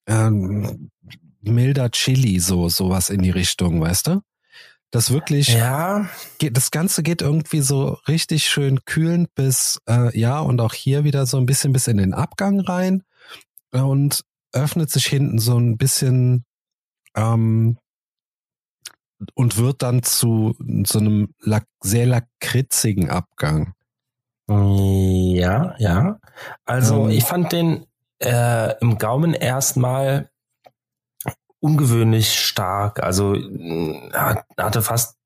ähm, 0.06 0.90
milder 1.42 1.90
Chili, 1.90 2.40
so 2.40 2.68
sowas 2.68 3.10
in 3.10 3.22
die 3.22 3.30
Richtung, 3.30 3.80
weißt 3.80 4.08
du? 4.08 4.20
Das 4.90 5.10
wirklich, 5.10 5.48
ja. 5.48 6.08
Geht, 6.38 6.56
das 6.56 6.70
Ganze 6.70 7.02
geht 7.02 7.20
irgendwie 7.20 7.60
so 7.60 7.98
richtig 8.06 8.46
schön 8.46 8.84
kühlend 8.84 9.34
bis, 9.34 9.80
äh, 9.88 10.16
ja, 10.18 10.38
und 10.38 10.60
auch 10.60 10.74
hier 10.74 11.04
wieder 11.04 11.26
so 11.26 11.38
ein 11.38 11.46
bisschen 11.46 11.72
bis 11.72 11.88
in 11.88 11.96
den 11.96 12.14
Abgang 12.14 12.60
rein 12.60 13.02
äh, 13.72 13.80
und 13.80 14.22
öffnet 14.52 14.90
sich 14.90 15.06
hinten 15.06 15.38
so 15.38 15.58
ein 15.58 15.76
bisschen 15.76 16.44
ähm, 17.16 17.78
und 19.34 19.56
wird 19.58 19.82
dann 19.82 20.02
zu 20.02 20.54
so 20.84 20.98
einem 20.98 21.34
lak 21.40 21.66
sehr 21.82 22.06
lakritzigen 22.06 23.10
Abgang. 23.10 23.74
Ja, 24.48 25.74
ja. 25.78 26.18
Also 26.64 27.04
ähm, 27.04 27.10
ich 27.10 27.24
fand 27.24 27.50
den 27.52 27.86
äh, 28.18 28.78
im 28.80 28.98
Gaumen 28.98 29.34
erstmal 29.34 30.30
ungewöhnlich 31.60 32.38
stark. 32.38 33.02
Also 33.02 33.34
hatte 34.56 34.82
fast 34.82 35.16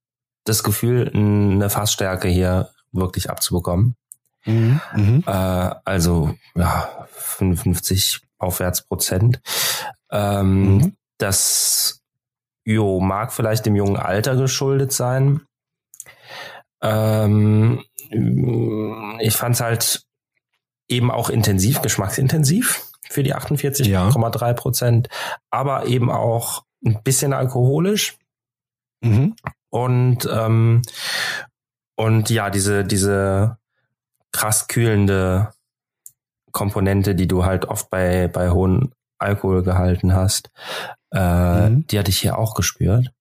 das 0.44 0.62
Gefühl, 0.62 1.11
eine 1.14 1.70
Fassstärke 1.70 2.28
hier 2.28 2.70
wirklich 2.92 3.30
abzubekommen. 3.30 3.97
Mhm. 4.44 4.80
Mhm. 4.94 5.25
Äh, 5.26 5.30
also 5.85 6.35
ja, 6.54 7.06
55 7.11 8.23
aufwärts 8.38 8.82
Prozent. 8.82 9.40
Ähm, 10.11 10.76
mhm. 10.76 10.97
Das 11.18 12.00
jo, 12.64 13.00
mag 13.00 13.32
vielleicht 13.32 13.66
dem 13.66 13.76
jungen 13.76 13.97
Alter 13.97 14.37
geschuldet 14.37 14.92
sein. 14.92 15.42
Ähm, 16.82 17.85
ich 19.20 19.37
fand 19.37 19.54
es 19.54 19.61
halt 19.61 20.02
eben 20.90 21.11
auch 21.11 21.30
intensiv, 21.30 21.80
geschmacksintensiv 21.82 22.87
für 23.09 23.23
die 23.23 23.35
48,3 23.35 23.87
ja. 23.88 24.52
Prozent, 24.52 25.09
aber 25.50 25.87
eben 25.87 26.11
auch 26.11 26.64
ein 26.85 27.02
bisschen 27.02 27.32
alkoholisch. 27.32 28.18
Mhm. 29.02 29.35
Und 29.70 30.28
ähm, 30.30 30.82
Und 31.97 32.30
ja, 32.30 32.49
diese, 32.49 32.82
diese 32.85 33.59
krass 34.32 34.68
kühlende 34.68 35.52
Komponente, 36.50 37.14
die 37.14 37.28
du 37.28 37.44
halt 37.44 37.66
oft 37.66 37.90
bei, 37.90 38.26
bei 38.26 38.50
hohen 38.50 38.92
Alkoholgehalten 39.18 40.14
hast, 40.14 40.50
äh, 41.12 41.68
mhm. 41.68 41.87
die 41.88 41.99
hatte 41.99 42.11
ich 42.11 42.18
hier 42.18 42.38
auch 42.38 42.54
gespürt. 42.54 43.12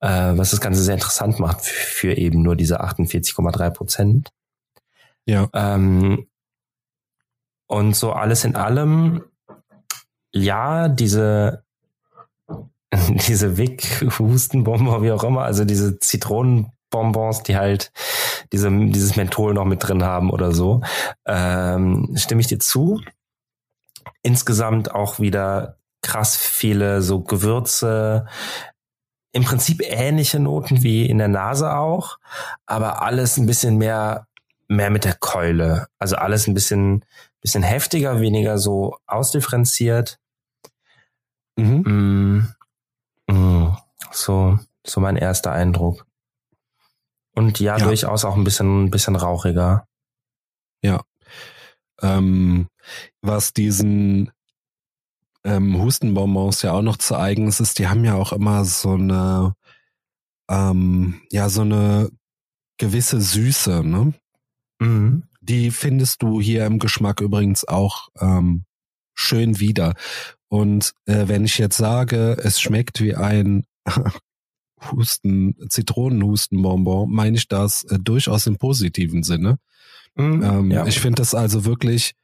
Äh, 0.00 0.36
was 0.36 0.50
das 0.50 0.60
Ganze 0.60 0.82
sehr 0.82 0.94
interessant 0.94 1.38
macht 1.40 1.62
für, 1.62 2.10
für 2.10 2.18
eben 2.18 2.42
nur 2.42 2.56
diese 2.56 2.82
48,3 2.82 3.70
Prozent. 3.70 4.32
Ja. 5.24 5.48
Ähm, 5.54 6.26
und 7.74 7.96
so 7.96 8.12
alles 8.12 8.44
in 8.44 8.54
allem, 8.54 9.24
ja, 10.32 10.86
diese, 10.86 11.64
diese 13.26 13.56
Wick-Hustenbomber, 13.56 15.02
wie 15.02 15.10
auch 15.10 15.24
immer, 15.24 15.42
also 15.42 15.64
diese 15.64 15.98
Zitronenbonbons, 15.98 17.42
die 17.42 17.56
halt 17.56 17.90
diese, 18.52 18.70
dieses 18.70 19.16
Menthol 19.16 19.54
noch 19.54 19.64
mit 19.64 19.86
drin 19.86 20.04
haben 20.04 20.30
oder 20.30 20.52
so, 20.52 20.82
ähm, 21.26 22.14
stimme 22.14 22.42
ich 22.42 22.46
dir 22.46 22.60
zu. 22.60 23.00
Insgesamt 24.22 24.94
auch 24.94 25.18
wieder 25.18 25.78
krass 26.00 26.36
viele 26.36 27.02
so 27.02 27.22
Gewürze, 27.22 28.26
im 29.32 29.42
Prinzip 29.42 29.82
ähnliche 29.82 30.38
Noten 30.38 30.84
wie 30.84 31.06
in 31.06 31.18
der 31.18 31.26
Nase 31.26 31.74
auch, 31.74 32.18
aber 32.66 33.02
alles 33.02 33.36
ein 33.36 33.46
bisschen 33.46 33.78
mehr, 33.78 34.28
mehr 34.68 34.90
mit 34.90 35.04
der 35.04 35.14
Keule. 35.14 35.88
Also 35.98 36.14
alles 36.14 36.46
ein 36.46 36.54
bisschen, 36.54 37.04
bisschen 37.44 37.62
heftiger, 37.62 38.20
weniger 38.20 38.56
so 38.56 38.96
ausdifferenziert. 39.06 40.18
Mhm. 41.56 42.54
Mm, 43.28 43.32
mm, 43.32 43.76
so, 44.10 44.58
so 44.84 45.00
mein 45.00 45.16
erster 45.16 45.52
Eindruck. 45.52 46.06
Und 47.34 47.60
ja, 47.60 47.76
ja, 47.76 47.84
durchaus 47.84 48.24
auch 48.24 48.36
ein 48.36 48.44
bisschen, 48.44 48.84
ein 48.84 48.90
bisschen 48.90 49.14
rauchiger. 49.14 49.86
Ja. 50.82 51.04
Ähm, 52.00 52.68
was 53.20 53.52
diesen 53.52 54.32
ähm, 55.44 55.78
Hustenbonbons 55.82 56.62
ja 56.62 56.72
auch 56.72 56.82
noch 56.82 56.96
zu 56.96 57.14
eigen 57.14 57.48
ist, 57.48 57.78
die 57.78 57.88
haben 57.88 58.06
ja 58.06 58.14
auch 58.14 58.32
immer 58.32 58.64
so 58.64 58.92
eine, 58.92 59.54
ähm, 60.48 61.20
ja, 61.30 61.50
so 61.50 61.60
eine 61.60 62.10
gewisse 62.78 63.20
Süße, 63.20 63.84
ne? 63.84 64.14
Mhm. 64.78 65.24
Die 65.46 65.70
findest 65.70 66.22
du 66.22 66.40
hier 66.40 66.64
im 66.64 66.78
Geschmack 66.78 67.20
übrigens 67.20 67.68
auch 67.68 68.08
ähm, 68.18 68.64
schön 69.14 69.60
wieder. 69.60 69.94
Und 70.48 70.92
äh, 71.04 71.28
wenn 71.28 71.44
ich 71.44 71.58
jetzt 71.58 71.76
sage, 71.76 72.38
es 72.42 72.60
schmeckt 72.60 73.00
wie 73.00 73.14
ein 73.14 73.66
Husten, 74.90 75.54
Zitronenhustenbonbon, 75.68 77.10
meine 77.10 77.36
ich 77.36 77.48
das 77.48 77.84
äh, 77.84 77.98
durchaus 77.98 78.46
im 78.46 78.56
positiven 78.56 79.22
Sinne. 79.22 79.58
Mhm, 80.14 80.42
ähm, 80.42 80.70
ja. 80.70 80.86
Ich 80.86 81.00
finde 81.00 81.16
das 81.16 81.34
also 81.34 81.66
wirklich, 81.66 82.14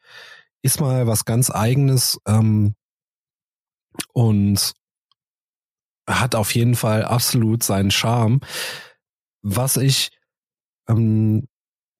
ist 0.63 0.81
mal 0.81 1.07
was 1.07 1.27
ganz 1.27 1.51
eigenes 1.51 2.19
ähm, 2.27 2.75
und 4.15 4.73
hat 6.07 6.35
auf 6.35 6.55
jeden 6.55 6.75
Fall 6.75 7.05
absolut 7.05 7.63
seinen 7.63 7.91
Charme. 7.91 8.41
Was 9.43 9.77
ich 9.77 10.11
ähm, 10.89 11.47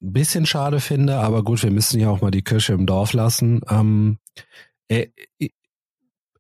ein 0.03 0.13
bisschen 0.13 0.47
schade 0.47 0.81
finde, 0.81 1.19
aber 1.19 1.45
gut, 1.45 1.63
wir 1.63 1.71
müssen 1.71 2.01
ja 2.01 2.11
auch 2.11 2.21
mal 2.21 2.31
die 2.31 2.43
Kirche 2.43 2.73
im 2.73 2.87
Dorf 2.87 3.13
lassen. 3.13 3.61
Ähm, 3.69 4.19
er, 4.89 5.09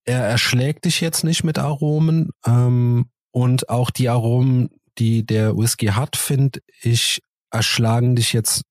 er 0.04 0.24
erschlägt 0.24 0.86
dich 0.86 1.00
jetzt 1.00 1.24
nicht 1.24 1.44
mit 1.44 1.58
Aromen 1.58 2.30
ähm, 2.46 3.10
und 3.30 3.68
auch 3.68 3.90
die 3.90 4.08
Aromen, 4.08 4.70
die 4.98 5.24
der 5.24 5.56
Whisky 5.56 5.86
hat, 5.86 6.16
finde 6.16 6.60
ich, 6.82 7.22
erschlagen 7.50 8.16
dich 8.16 8.32
jetzt 8.32 8.62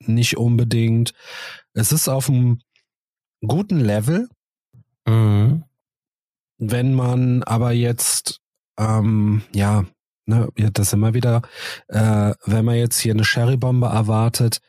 nicht 0.00 0.36
unbedingt. 0.36 1.12
Es 1.74 1.92
ist 1.92 2.08
auf 2.08 2.28
einem 2.28 2.60
guten 3.46 3.80
Level. 3.80 4.28
Mhm. 5.06 5.64
Wenn 6.58 6.94
man 6.94 7.42
aber 7.42 7.72
jetzt, 7.72 8.40
ähm, 8.78 9.42
ja, 9.52 9.84
ne, 10.26 10.48
das 10.72 10.92
immer 10.92 11.14
wieder, 11.14 11.42
äh, 11.88 12.34
wenn 12.44 12.64
man 12.64 12.76
jetzt 12.76 12.98
hier 12.98 13.12
eine 13.12 13.24
Sherry-Bombe 13.24 13.86
erwartet, 13.86 14.60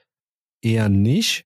eher 0.62 0.90
nicht. 0.90 1.46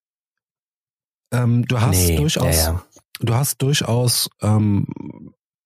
Ähm, 1.32 1.66
du 1.66 1.82
hast 1.82 2.08
nee, 2.08 2.18
durchaus, 2.18 2.56
ja, 2.56 2.74
ja. 2.74 2.84
du 3.20 3.34
hast 3.34 3.62
durchaus 3.62 4.30
ähm, 4.42 4.88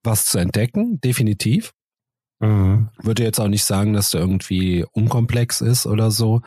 was 0.04 0.26
zu 0.26 0.40
entdecken, 0.40 1.00
definitiv. 1.02 1.74
Mhm. 2.40 2.90
Würde 2.98 3.24
jetzt 3.24 3.40
auch 3.40 3.48
nicht 3.48 3.64
sagen, 3.64 3.94
dass 3.94 4.12
der 4.12 4.22
irgendwie 4.22 4.86
unkomplex 4.92 5.62
ist 5.62 5.86
oder 5.86 6.10
so. 6.10 6.42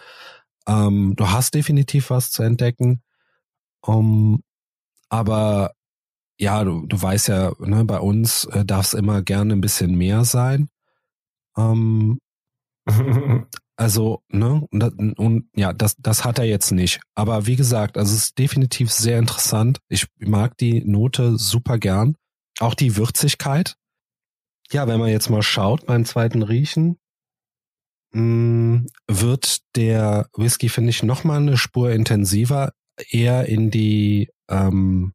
Ähm, 0.67 1.15
du 1.17 1.31
hast 1.31 1.55
definitiv 1.55 2.11
was 2.11 2.31
zu 2.31 2.43
entdecken. 2.43 3.03
Um, 3.81 4.43
aber 5.09 5.75
ja, 6.39 6.65
du, 6.65 6.87
du 6.87 7.01
weißt 7.01 7.29
ja, 7.29 7.53
ne, 7.61 7.85
bei 7.85 7.99
uns 7.99 8.47
äh, 8.47 8.65
darf 8.65 8.87
es 8.87 8.95
immer 8.95 9.23
gerne 9.23 9.53
ein 9.53 9.61
bisschen 9.61 9.95
mehr 9.95 10.25
sein. 10.25 10.69
Ähm, 11.57 12.21
also, 13.77 14.23
ne, 14.29 14.67
und, 14.71 15.19
und, 15.19 15.49
ja, 15.55 15.73
das, 15.73 15.97
das 15.99 16.25
hat 16.25 16.39
er 16.39 16.45
jetzt 16.45 16.71
nicht. 16.71 17.01
Aber 17.15 17.47
wie 17.47 17.57
gesagt, 17.57 17.97
also 17.97 18.15
es 18.15 18.25
ist 18.25 18.39
definitiv 18.39 18.93
sehr 18.93 19.19
interessant. 19.19 19.79
Ich 19.89 20.07
mag 20.19 20.57
die 20.59 20.85
Note 20.85 21.39
super 21.39 21.79
gern. 21.79 22.17
Auch 22.61 22.75
die 22.75 22.97
Würzigkeit. 22.97 23.77
Ja, 24.71 24.87
wenn 24.87 25.01
man 25.01 25.11
jetzt 25.11 25.29
mal 25.29 25.43
schaut 25.43 25.87
beim 25.87 26.05
zweiten 26.05 26.43
Riechen, 26.43 26.99
mh, 28.13 28.23
mm, 28.23 28.87
wird 29.09 29.59
der 29.77 30.29
Whisky, 30.37 30.69
finde 30.69 30.91
ich, 30.91 31.03
nochmal 31.03 31.39
eine 31.39 31.57
Spur 31.57 31.91
intensiver, 31.91 32.73
eher 33.11 33.47
in 33.47 33.71
die 33.71 34.31
ähm, 34.49 35.13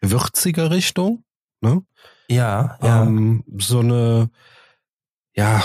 würzige 0.00 0.70
Richtung. 0.70 1.24
Ne? 1.60 1.82
Ja, 2.28 2.78
ja. 2.82 3.04
Ähm, 3.04 3.44
so 3.58 3.80
eine, 3.80 4.30
ja, 5.34 5.64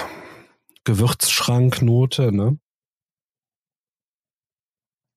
Gewürzschranknote, 0.84 2.32
ne? 2.32 2.60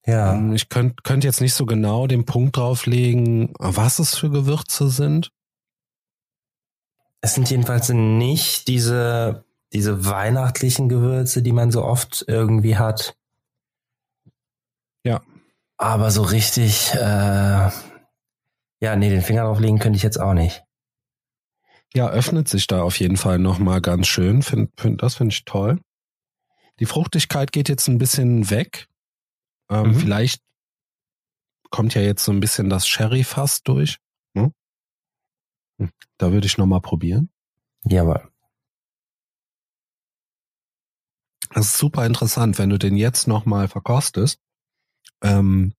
Ja. 0.06 0.34
Ähm, 0.34 0.52
ich 0.52 0.68
könnte 0.68 0.96
könnt 1.02 1.24
jetzt 1.24 1.40
nicht 1.40 1.54
so 1.54 1.66
genau 1.66 2.06
den 2.06 2.24
Punkt 2.24 2.56
drauflegen, 2.56 3.52
was 3.58 3.98
es 3.98 4.16
für 4.16 4.30
Gewürze 4.30 4.88
sind. 4.88 5.30
Es 7.20 7.34
sind 7.34 7.50
jedenfalls 7.50 7.90
nicht 7.90 8.66
diese, 8.66 9.44
diese 9.72 10.06
weihnachtlichen 10.06 10.88
Gewürze, 10.88 11.42
die 11.42 11.52
man 11.52 11.70
so 11.70 11.84
oft 11.84 12.24
irgendwie 12.26 12.76
hat. 12.76 13.14
Ja. 15.04 15.20
Aber 15.76 16.10
so 16.10 16.22
richtig, 16.22 16.92
äh, 16.94 16.98
ja, 18.82 18.96
nee, 18.96 19.10
den 19.10 19.22
Finger 19.22 19.44
drauflegen 19.44 19.78
könnte 19.78 19.98
ich 19.98 20.02
jetzt 20.02 20.20
auch 20.20 20.34
nicht. 20.34 20.64
Ja, 21.92 22.08
öffnet 22.08 22.48
sich 22.48 22.66
da 22.66 22.82
auf 22.82 22.98
jeden 23.00 23.16
Fall 23.16 23.38
nochmal 23.38 23.80
ganz 23.80 24.06
schön. 24.06 24.42
Find, 24.42 24.70
find, 24.80 25.02
das 25.02 25.16
finde 25.16 25.32
ich 25.32 25.44
toll. 25.44 25.80
Die 26.78 26.86
Fruchtigkeit 26.86 27.52
geht 27.52 27.68
jetzt 27.68 27.88
ein 27.88 27.98
bisschen 27.98 28.48
weg. 28.50 28.88
Ähm, 29.68 29.88
mhm. 29.88 29.94
Vielleicht 29.94 30.42
kommt 31.70 31.94
ja 31.94 32.02
jetzt 32.02 32.24
so 32.24 32.32
ein 32.32 32.40
bisschen 32.40 32.70
das 32.70 32.86
Sherry 32.86 33.24
fast 33.24 33.66
durch. 33.68 33.98
Hm? 34.34 35.90
Da 36.18 36.32
würde 36.32 36.46
ich 36.46 36.58
nochmal 36.58 36.80
probieren. 36.80 37.30
Jawohl. 37.84 38.28
Das 41.52 41.66
ist 41.66 41.78
super 41.78 42.06
interessant, 42.06 42.58
wenn 42.58 42.70
du 42.70 42.78
den 42.78 42.96
jetzt 42.96 43.26
nochmal 43.26 43.66
verkostest. 43.66 44.38
Ähm, 45.22 45.74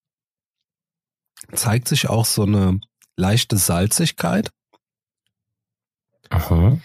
zeigt 1.54 1.88
sich 1.88 2.08
auch 2.08 2.26
so 2.26 2.42
eine 2.42 2.80
leichte 3.16 3.56
Salzigkeit. 3.56 4.50
Aha. 6.32 6.78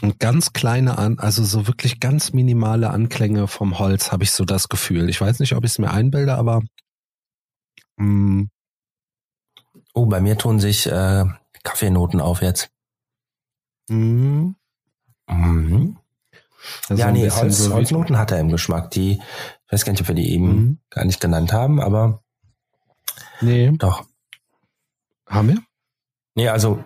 Und 0.00 0.20
ganz 0.20 0.52
kleine 0.52 0.96
an, 0.98 1.18
also 1.18 1.44
so 1.44 1.66
wirklich 1.66 1.98
ganz 1.98 2.32
minimale 2.32 2.90
Anklänge 2.90 3.48
vom 3.48 3.78
Holz 3.78 4.12
habe 4.12 4.22
ich 4.22 4.30
so 4.30 4.44
das 4.44 4.68
Gefühl. 4.68 5.08
Ich 5.08 5.20
weiß 5.20 5.40
nicht, 5.40 5.54
ob 5.54 5.64
ich 5.64 5.72
es 5.72 5.78
mir 5.78 5.90
einbilde, 5.90 6.34
aber 6.34 6.62
mh. 7.96 8.04
Mm. 8.04 8.50
Oh, 9.94 10.06
bei 10.06 10.20
mir 10.20 10.38
tun 10.38 10.60
sich 10.60 10.86
äh, 10.86 11.24
Kaffeenoten 11.64 12.20
auf 12.20 12.40
jetzt. 12.40 12.70
Mhm. 13.88 14.54
Mhm. 15.28 15.98
Also 16.88 17.02
ja, 17.02 17.10
nee, 17.10 17.28
Holz, 17.30 17.58
so 17.58 17.74
Holznoten 17.74 18.16
hat 18.16 18.30
er 18.30 18.38
im 18.38 18.50
Geschmack. 18.50 18.90
Die, 18.92 19.12
ich 19.12 19.72
weiß 19.72 19.84
gar 19.84 19.92
nicht, 19.92 20.02
ob 20.02 20.08
wir 20.08 20.14
die 20.14 20.32
eben 20.32 20.46
mhm. 20.46 20.78
gar 20.90 21.04
nicht 21.04 21.20
genannt 21.20 21.52
haben, 21.52 21.80
aber 21.80 22.22
nee. 23.40 23.72
doch. 23.72 24.04
Haben 25.26 25.48
wir? 25.48 25.58
Nee, 26.34 26.48
also 26.48 26.84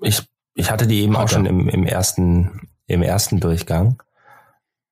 ich, 0.00 0.22
ich 0.54 0.70
hatte 0.70 0.86
die 0.86 1.02
eben 1.02 1.16
Hat 1.16 1.24
auch 1.24 1.28
schon 1.28 1.46
im, 1.46 1.68
im 1.68 1.84
ersten, 1.84 2.68
im 2.86 3.02
ersten 3.02 3.40
Durchgang. 3.40 4.02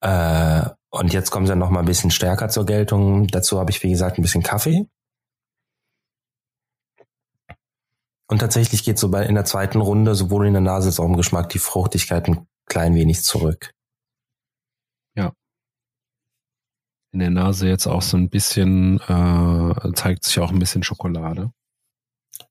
Äh, 0.00 0.68
und 0.90 1.12
jetzt 1.12 1.30
kommen 1.30 1.46
sie 1.46 1.56
noch 1.56 1.70
mal 1.70 1.80
ein 1.80 1.86
bisschen 1.86 2.10
stärker 2.10 2.48
zur 2.48 2.66
Geltung. 2.66 3.28
Dazu 3.28 3.58
habe 3.58 3.70
ich, 3.70 3.82
wie 3.82 3.90
gesagt, 3.90 4.18
ein 4.18 4.22
bisschen 4.22 4.42
Kaffee. 4.42 4.86
Und 8.28 8.38
tatsächlich 8.38 8.82
geht 8.82 8.98
so 8.98 9.10
bei 9.10 9.24
in 9.26 9.34
der 9.34 9.44
zweiten 9.44 9.80
Runde 9.80 10.14
sowohl 10.14 10.46
in 10.46 10.54
der 10.54 10.62
Nase 10.62 10.88
als 10.88 10.98
auch 10.98 11.04
im 11.04 11.16
Geschmack 11.16 11.50
die 11.50 11.58
Fruchtigkeit 11.58 12.28
ein 12.28 12.46
klein 12.66 12.94
wenig 12.94 13.22
zurück. 13.24 13.72
Ja. 15.14 15.32
in 17.12 17.18
der 17.18 17.30
Nase 17.30 17.68
jetzt 17.68 17.86
auch 17.86 18.00
so 18.00 18.16
ein 18.16 18.30
bisschen, 18.30 18.98
äh, 19.00 19.92
zeigt 19.92 20.24
sich 20.24 20.40
auch 20.40 20.50
ein 20.50 20.58
bisschen 20.58 20.82
Schokolade. 20.82 21.52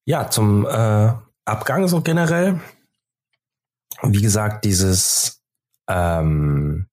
Ja, 0.06 0.30
zum 0.30 0.68
äh, 0.68 1.14
Abgang 1.46 1.88
so 1.88 2.02
generell. 2.02 2.60
Wie 4.04 4.22
gesagt, 4.22 4.66
dieses 4.66 5.42
ähm, 5.90 6.88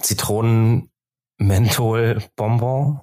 Zitronen-Menthol-Bonbon 0.00 3.00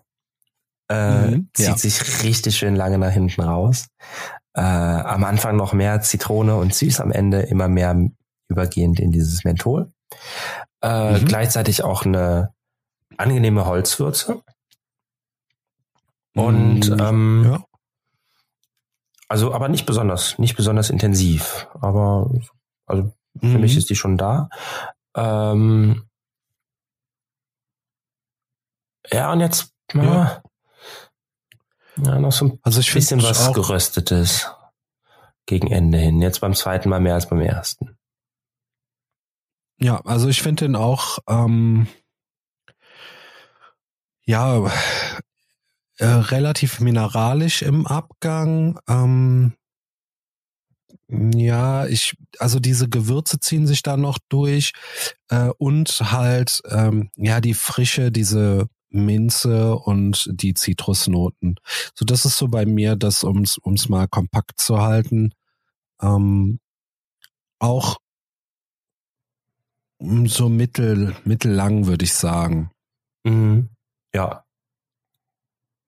äh, 0.90 1.28
mhm, 1.28 1.50
zieht 1.54 1.68
ja. 1.68 1.78
sich 1.78 2.24
richtig 2.24 2.58
schön 2.58 2.76
lange 2.76 2.98
nach 2.98 3.12
hinten 3.12 3.42
raus. 3.42 3.88
Äh, 4.54 4.62
am 4.62 5.24
Anfang 5.24 5.56
noch 5.56 5.74
mehr 5.74 6.02
Zitrone 6.02 6.56
und 6.56 6.74
süß, 6.74 7.02
am 7.02 7.12
Ende 7.12 7.42
immer 7.42 7.68
mehr 7.68 7.96
übergehend 8.50 9.00
in 9.00 9.12
dieses 9.12 9.44
Menthol. 9.44 9.92
Äh, 10.82 11.20
mhm. 11.20 11.26
Gleichzeitig 11.26 11.84
auch 11.84 12.06
eine 12.06 12.54
angenehme 13.18 13.66
Holzwürze. 13.66 14.42
Und 16.36 16.90
mhm. 16.90 17.00
ähm, 17.00 17.52
ja. 17.52 17.64
Also 19.28 19.54
aber 19.54 19.70
nicht 19.70 19.86
besonders, 19.86 20.40
nicht 20.40 20.56
besonders 20.56 20.90
intensiv. 20.90 21.68
Aber 21.80 22.30
also 22.86 23.12
für 23.40 23.46
mhm. 23.46 23.62
mich 23.62 23.76
ist 23.78 23.90
die 23.90 23.96
schon 23.96 24.18
da. 24.18 24.50
Ähm, 25.16 26.08
ja, 29.12 29.32
und 29.32 29.40
jetzt 29.40 29.74
ja. 29.94 30.42
ja 31.98 32.20
noch 32.20 32.32
so 32.32 32.46
ein 32.46 32.60
also 32.62 32.80
ich 32.80 32.94
bisschen 32.94 33.22
was 33.24 33.54
Geröstetes 33.54 34.52
gegen 35.46 35.68
Ende 35.68 35.98
hin. 35.98 36.22
Jetzt 36.22 36.42
beim 36.42 36.54
zweiten 36.54 36.90
Mal 36.90 37.00
mehr 37.00 37.16
als 37.16 37.28
beim 37.28 37.42
ersten. 37.42 37.98
Ja, 39.80 40.02
also 40.06 40.28
ich 40.28 40.42
finde 40.42 40.66
den 40.66 40.76
auch 40.76 41.20
ähm, 41.28 41.88
ja 44.26 44.72
äh, 45.98 46.06
relativ 46.06 46.80
mineralisch 46.80 47.62
im 47.62 47.86
Abgang. 47.88 48.80
Ähm, 48.88 49.54
ja, 51.10 51.86
ich, 51.88 52.16
also 52.40 52.60
diese 52.60 52.90
Gewürze 52.90 53.40
ziehen 53.40 53.66
sich 53.66 53.82
da 53.82 53.98
noch 53.98 54.18
durch 54.30 54.74
äh, 55.30 55.50
und 55.58 55.90
halt 56.12 56.62
ähm, 56.70 57.10
ja 57.16 57.40
die 57.40 57.54
Frische, 57.54 58.12
diese 58.12 58.68
Minze 58.90 59.76
und 59.76 60.30
die 60.32 60.54
Zitrusnoten. 60.54 61.56
So, 61.96 62.06
das 62.06 62.26
ist 62.26 62.38
so 62.38 62.48
bei 62.48 62.66
mir, 62.66 62.96
das 62.96 63.24
ums 63.24 63.58
ums 63.58 63.90
mal 63.90 64.08
kompakt 64.08 64.60
zu 64.60 64.82
halten. 64.82 65.32
Ähm, 66.02 66.60
auch 67.60 67.98
so 70.00 70.50
mittel 70.50 71.16
mittellang 71.24 71.88
würde 71.88 72.06
ich 72.06 72.14
sagen. 72.14 72.72
Mhm. 73.24 73.70
Ja. 74.14 74.47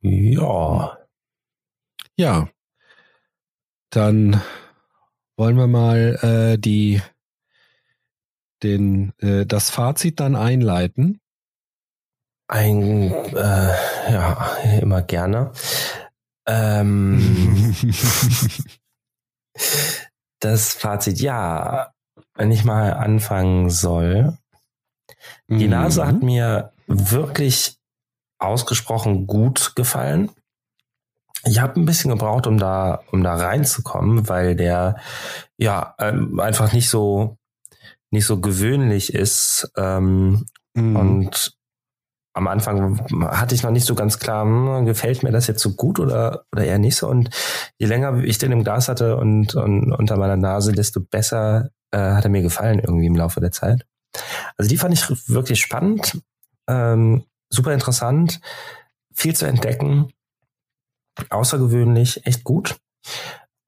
Ja. 0.02 0.98
Ja. 2.16 2.50
Dann 3.90 4.42
wollen 5.38 5.58
wir 5.58 5.68
mal 5.68 6.20
äh, 6.22 6.58
die 6.58 7.02
den 8.62 9.14
äh, 9.20 9.46
das 9.46 9.70
Fazit 9.70 10.20
dann 10.20 10.36
einleiten. 10.36 11.22
Ein 12.48 13.12
äh, 13.12 14.12
ja 14.12 14.58
immer 14.82 15.02
gerne. 15.02 15.52
Ähm, 16.46 17.76
das 20.40 20.74
Fazit 20.74 21.20
ja, 21.20 21.94
wenn 22.36 22.52
ich 22.52 22.64
mal 22.64 22.94
anfangen 22.94 23.70
soll. 23.70 24.38
Die 25.48 25.68
Nase 25.68 26.06
hat 26.06 26.20
mhm. 26.20 26.26
mir 26.26 26.74
wirklich 26.88 27.79
ausgesprochen 28.40 29.28
gut 29.28 29.76
gefallen. 29.76 30.32
Ich 31.46 31.62
habe 31.62 31.80
ein 31.80 31.86
bisschen 31.86 32.12
gebraucht, 32.12 32.48
um 32.48 32.58
da, 32.58 33.02
um 33.12 33.24
da 33.24 33.36
reinzukommen, 33.36 34.28
weil 34.28 34.56
der 34.56 34.98
ja 35.58 35.96
ähm, 36.00 36.40
einfach 36.40 36.74
nicht 36.74 36.90
so 36.90 37.38
nicht 38.12 38.26
so 38.26 38.42
gewöhnlich 38.42 39.14
ist 39.14 39.72
ähm, 39.78 40.46
mm. 40.74 40.96
und 40.96 41.60
am 42.34 42.48
Anfang 42.48 43.00
hatte 43.28 43.54
ich 43.54 43.64
noch 43.64 43.72
nicht 43.72 43.86
so 43.86 43.96
ganz 43.96 44.20
klar, 44.20 44.46
hm, 44.46 44.86
gefällt 44.86 45.24
mir 45.24 45.32
das 45.32 45.48
jetzt 45.48 45.62
so 45.62 45.74
gut 45.74 46.00
oder, 46.00 46.46
oder 46.54 46.64
eher 46.64 46.80
nicht 46.80 46.96
so. 46.96 47.08
Und 47.08 47.30
je 47.78 47.88
länger 47.88 48.24
ich 48.24 48.38
den 48.38 48.52
im 48.52 48.64
Glas 48.64 48.88
hatte 48.88 49.18
und, 49.18 49.56
und 49.56 49.92
unter 49.92 50.16
meiner 50.16 50.38
Nase, 50.38 50.72
desto 50.72 51.02
besser 51.02 51.70
äh, 51.92 51.98
hat 51.98 52.24
er 52.24 52.30
mir 52.30 52.42
gefallen 52.42 52.80
irgendwie 52.80 53.08
im 53.08 53.16
Laufe 53.16 53.42
der 53.42 53.52
Zeit. 53.52 53.86
Also 54.58 54.70
die 54.70 54.78
fand 54.78 54.94
ich 54.94 55.30
wirklich 55.30 55.60
spannend. 55.60 56.22
Ähm, 56.68 57.24
super 57.50 57.74
interessant, 57.74 58.40
viel 59.14 59.36
zu 59.36 59.46
entdecken, 59.46 60.14
außergewöhnlich, 61.30 62.26
echt 62.26 62.44
gut. 62.44 62.80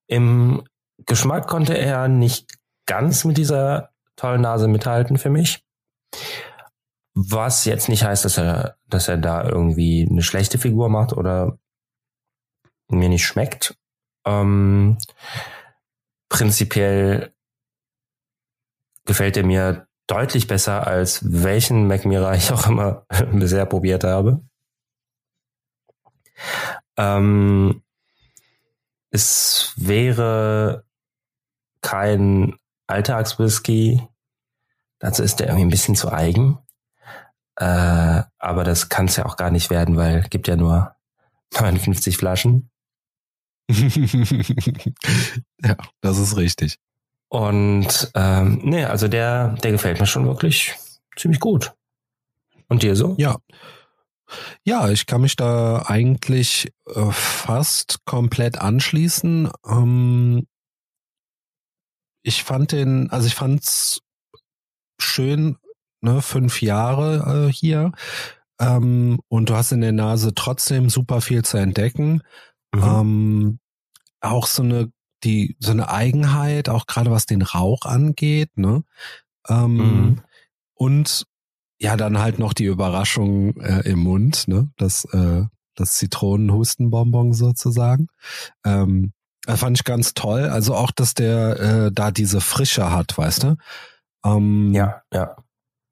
Im 0.07 0.63
Geschmack 1.05 1.47
konnte 1.47 1.77
er 1.77 2.07
nicht 2.07 2.57
ganz 2.85 3.23
mit 3.25 3.37
dieser 3.37 3.91
tollen 4.15 4.41
Nase 4.41 4.67
mithalten 4.67 5.17
für 5.17 5.29
mich. 5.29 5.63
Was 7.13 7.65
jetzt 7.65 7.89
nicht 7.89 8.03
heißt, 8.03 8.23
dass 8.23 8.37
er, 8.37 8.77
dass 8.87 9.07
er 9.07 9.17
da 9.17 9.43
irgendwie 9.43 10.07
eine 10.09 10.21
schlechte 10.21 10.57
Figur 10.57 10.89
macht 10.89 11.13
oder 11.13 11.57
mir 12.87 13.09
nicht 13.09 13.25
schmeckt. 13.25 13.75
Ähm, 14.25 14.97
prinzipiell 16.29 17.33
gefällt 19.05 19.35
er 19.35 19.45
mir 19.45 19.87
deutlich 20.11 20.47
besser 20.47 20.85
als 20.85 21.21
welchen 21.23 21.87
Mac 21.87 22.05
Mira 22.05 22.35
ich 22.35 22.51
auch 22.51 22.67
immer 22.67 23.05
bisher 23.31 23.65
probiert 23.65 24.03
habe. 24.03 24.41
Ähm, 26.97 27.81
es 29.09 29.73
wäre 29.77 30.83
kein 31.79 32.57
Alltagswhisky. 32.87 34.05
Dazu 34.99 35.23
ist 35.23 35.39
der 35.39 35.47
irgendwie 35.47 35.65
ein 35.65 35.71
bisschen 35.71 35.95
zu 35.95 36.11
eigen. 36.11 36.59
Äh, 37.55 38.23
aber 38.37 38.65
das 38.65 38.89
kann 38.89 39.05
es 39.05 39.15
ja 39.15 39.25
auch 39.25 39.37
gar 39.37 39.49
nicht 39.49 39.69
werden, 39.69 39.95
weil 39.95 40.17
es 40.17 40.29
gibt 40.29 40.49
ja 40.49 40.57
nur 40.57 40.93
59 41.57 42.17
Flaschen. 42.17 42.69
ja, 43.69 43.77
das 46.01 46.17
ist 46.17 46.35
richtig. 46.35 46.77
Und 47.31 48.11
ähm, 48.13 48.59
nee, 48.61 48.83
also 48.83 49.07
der, 49.07 49.53
der 49.63 49.71
gefällt 49.71 50.01
mir 50.01 50.05
schon 50.05 50.25
wirklich 50.25 50.75
ziemlich 51.15 51.39
gut. 51.39 51.71
Und 52.67 52.83
dir 52.83 52.93
so? 52.97 53.15
Ja. 53.17 53.37
Ja, 54.65 54.89
ich 54.89 55.05
kann 55.05 55.21
mich 55.21 55.37
da 55.37 55.83
eigentlich 55.85 56.73
äh, 56.93 57.11
fast 57.11 58.03
komplett 58.03 58.59
anschließen. 58.59 59.49
Ähm, 59.65 60.45
ich 62.21 62.43
fand 62.43 62.73
den, 62.73 63.09
also 63.11 63.27
ich 63.27 63.35
fand's 63.35 64.01
schön, 64.99 65.55
ne, 66.01 66.21
fünf 66.21 66.61
Jahre 66.61 67.47
äh, 67.47 67.53
hier. 67.53 67.93
Ähm, 68.59 69.21
und 69.29 69.49
du 69.49 69.55
hast 69.55 69.71
in 69.71 69.79
der 69.79 69.93
Nase 69.93 70.33
trotzdem 70.35 70.89
super 70.89 71.21
viel 71.21 71.45
zu 71.45 71.55
entdecken. 71.55 72.23
Mhm. 72.75 72.83
Ähm, 72.83 73.59
auch 74.19 74.47
so 74.47 74.63
eine 74.63 74.91
die 75.23 75.55
so 75.59 75.71
eine 75.71 75.89
Eigenheit, 75.89 76.69
auch 76.69 76.87
gerade 76.87 77.11
was 77.11 77.25
den 77.25 77.41
Rauch 77.41 77.85
angeht, 77.85 78.57
ne? 78.57 78.83
Ähm, 79.47 79.75
mhm. 79.75 80.21
Und 80.73 81.25
ja, 81.79 81.97
dann 81.97 82.19
halt 82.19 82.39
noch 82.39 82.53
die 82.53 82.65
Überraschung 82.65 83.55
äh, 83.57 83.81
im 83.89 83.99
Mund, 83.99 84.47
ne? 84.47 84.71
Das, 84.77 85.05
äh, 85.05 85.43
das 85.75 85.95
Zitronenhustenbonbon 85.95 87.33
sozusagen. 87.33 88.07
Ähm, 88.65 89.13
das 89.45 89.59
fand 89.59 89.77
ich 89.77 89.83
ganz 89.83 90.13
toll. 90.13 90.43
Also 90.43 90.75
auch, 90.75 90.91
dass 90.91 91.13
der 91.13 91.59
äh, 91.59 91.91
da 91.91 92.11
diese 92.11 92.41
Frische 92.41 92.91
hat, 92.91 93.17
weißt 93.17 93.43
du? 93.43 93.55
Ähm, 94.23 94.73
ja, 94.73 95.01
ja. 95.13 95.35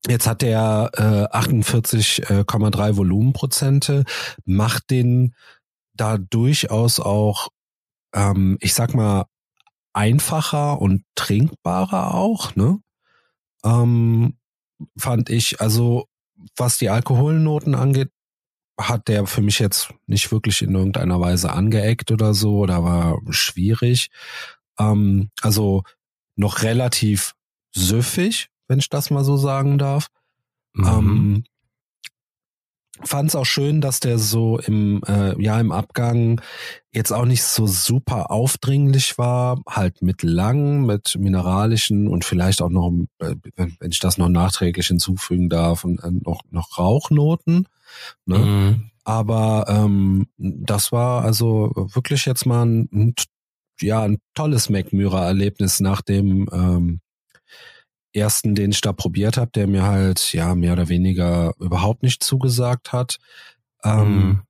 Jetzt 0.08 0.28
hat 0.28 0.42
der 0.42 0.92
äh, 0.94 1.36
48,3 1.36 2.96
Volumenprozente, 2.96 4.06
macht 4.46 4.92
den 4.92 5.36
da 5.94 6.18
durchaus 6.18 7.00
auch 7.00 7.50
ähm, 8.14 8.58
ich 8.62 8.74
sag 8.74 8.94
mal, 8.94 9.26
einfacher 9.94 10.82
und 10.82 11.04
trinkbarer 11.16 12.14
auch, 12.14 12.56
ne? 12.56 12.80
Ähm, 13.64 14.38
fand 14.98 15.30
ich, 15.30 15.60
also 15.62 16.08
was 16.56 16.78
die 16.78 16.90
Alkoholnoten 16.90 17.76
angeht, 17.76 18.12
hat 18.80 19.10
der 19.10 19.28
für 19.28 19.42
mich 19.42 19.60
jetzt 19.60 19.94
nicht 20.08 20.32
wirklich 20.32 20.62
in 20.62 20.74
irgendeiner 20.74 21.20
Weise 21.20 21.52
angeeckt 21.52 22.12
oder 22.12 22.34
so 22.34 22.60
oder 22.60 22.84
war 22.84 23.20
schwierig. 23.30 24.10
Ähm, 24.80 25.30
also 25.42 25.84
noch 26.36 26.64
relativ 26.64 27.34
süffig, 27.76 28.50
wenn 28.68 28.80
ich 28.80 28.90
das 28.90 29.10
mal 29.10 29.26
so 29.26 29.36
sagen 29.36 29.78
darf. 29.78 30.08
Mhm. 30.74 30.86
Ähm, 30.86 31.44
fand 33.04 33.30
es 33.30 33.36
auch 33.36 33.46
schön, 33.46 33.82
dass 33.82 34.00
der 34.00 34.18
so 34.18 34.60
im 34.60 35.02
äh, 35.08 35.42
ja 35.42 35.60
im 35.60 35.72
Abgang 35.72 36.42
jetzt 36.92 37.12
auch 37.12 37.26
nicht 37.26 37.44
so 37.44 37.68
super 37.68 38.32
aufdringlich 38.32 39.18
war, 39.18 39.62
halt 39.68 40.02
mit 40.02 40.24
lang, 40.24 40.86
mit 40.86 41.16
mineralischen 41.18 42.08
und 42.08 42.26
vielleicht 42.26 42.62
auch 42.62 42.70
noch, 42.70 42.92
äh, 43.20 43.36
wenn 43.56 43.92
ich 43.92 44.00
das 44.00 44.18
noch 44.18 44.30
nachträglich 44.30 44.88
hinzufügen 44.88 45.50
darf, 45.50 45.84
und, 45.84 46.04
äh, 46.04 46.12
noch 46.12 46.42
noch 46.52 46.78
Rauchnoten. 46.78 47.68
Ne? 48.26 48.38
Mhm. 48.38 48.92
Aber 49.04 49.66
ähm, 49.68 50.28
das 50.38 50.92
war 50.92 51.24
also 51.24 51.72
wirklich 51.94 52.26
jetzt 52.26 52.46
mal 52.46 52.66
ein, 52.66 52.90
ein 52.94 53.16
ja 53.82 54.04
ein 54.04 54.18
tolles 54.34 54.70
McMyra-Erlebnis 54.70 55.80
nach 55.80 56.02
dem 56.02 56.48
ähm, 56.52 57.00
ersten, 58.14 58.56
den 58.56 58.72
ich 58.72 58.82
da 58.82 58.94
probiert 58.94 59.38
habe, 59.38 59.52
der 59.52 59.68
mir 59.68 59.84
halt 59.84 60.34
ja 60.34 60.56
mehr 60.56 60.74
oder 60.74 60.90
weniger 60.90 61.54
überhaupt 61.60 62.04
nicht 62.04 62.24
zugesagt 62.24 62.92
hat, 62.92 63.18
ähm, 63.84 64.16
mhm. 64.16 64.42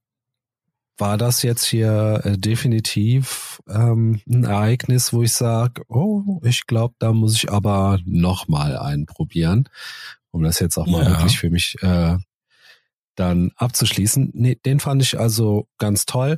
war 0.97 1.17
das 1.17 1.43
jetzt 1.43 1.65
hier 1.65 2.21
äh, 2.23 2.37
definitiv 2.37 3.61
ähm, 3.67 4.21
ein 4.27 4.45
Ereignis, 4.45 5.13
wo 5.13 5.23
ich 5.23 5.33
sage, 5.33 5.83
oh, 5.89 6.39
ich 6.43 6.67
glaube, 6.67 6.95
da 6.99 7.13
muss 7.13 7.35
ich 7.35 7.51
aber 7.51 7.99
noch 8.05 8.47
mal 8.47 8.77
einen 8.77 9.05
probieren, 9.05 9.67
um 10.31 10.43
das 10.43 10.59
jetzt 10.59 10.77
auch 10.77 10.87
mal 10.87 11.03
ja. 11.03 11.09
wirklich 11.09 11.39
für 11.39 11.49
mich 11.49 11.75
äh, 11.81 12.17
dann 13.15 13.51
abzuschließen. 13.55 14.31
Nee, 14.33 14.55
den 14.55 14.79
fand 14.79 15.01
ich 15.01 15.19
also 15.19 15.67
ganz 15.77 16.05
toll. 16.05 16.37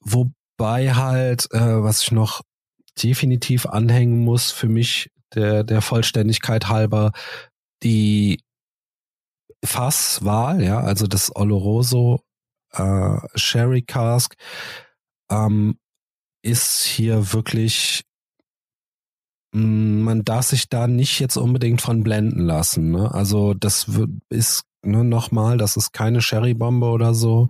Wobei 0.00 0.94
halt, 0.94 1.48
äh, 1.52 1.82
was 1.82 2.02
ich 2.02 2.12
noch 2.12 2.42
definitiv 3.02 3.66
anhängen 3.66 4.24
muss 4.24 4.50
für 4.50 4.68
mich 4.68 5.10
der, 5.34 5.64
der 5.64 5.82
Vollständigkeit 5.82 6.68
halber 6.68 7.12
die 7.82 8.42
Fasswahl, 9.64 10.62
ja, 10.62 10.80
also 10.80 11.06
das 11.06 11.34
Oloroso 11.34 12.20
äh, 12.72 13.16
Sherry 13.34 13.82
Cask 13.82 14.34
ähm, 15.30 15.78
ist 16.42 16.84
hier 16.84 17.32
wirklich 17.32 18.04
mm, 19.52 20.02
man 20.02 20.24
darf 20.24 20.46
sich 20.46 20.68
da 20.68 20.86
nicht 20.86 21.18
jetzt 21.20 21.36
unbedingt 21.36 21.80
von 21.80 22.02
blenden 22.02 22.40
lassen. 22.40 22.90
Ne? 22.90 23.12
Also 23.12 23.54
das 23.54 23.90
ist 24.28 24.64
ne, 24.82 25.04
nochmal, 25.04 25.58
das 25.58 25.76
ist 25.76 25.92
keine 25.92 26.20
Sherry-Bombe 26.20 26.86
oder 26.86 27.14
so. 27.14 27.48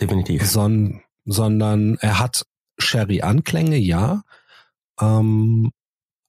Definitiv. 0.00 0.46
Son, 0.48 1.02
sondern 1.24 1.96
er 2.00 2.18
hat 2.18 2.46
Sherry-Anklänge, 2.78 3.76
ja. 3.76 4.22
Ähm, 5.00 5.70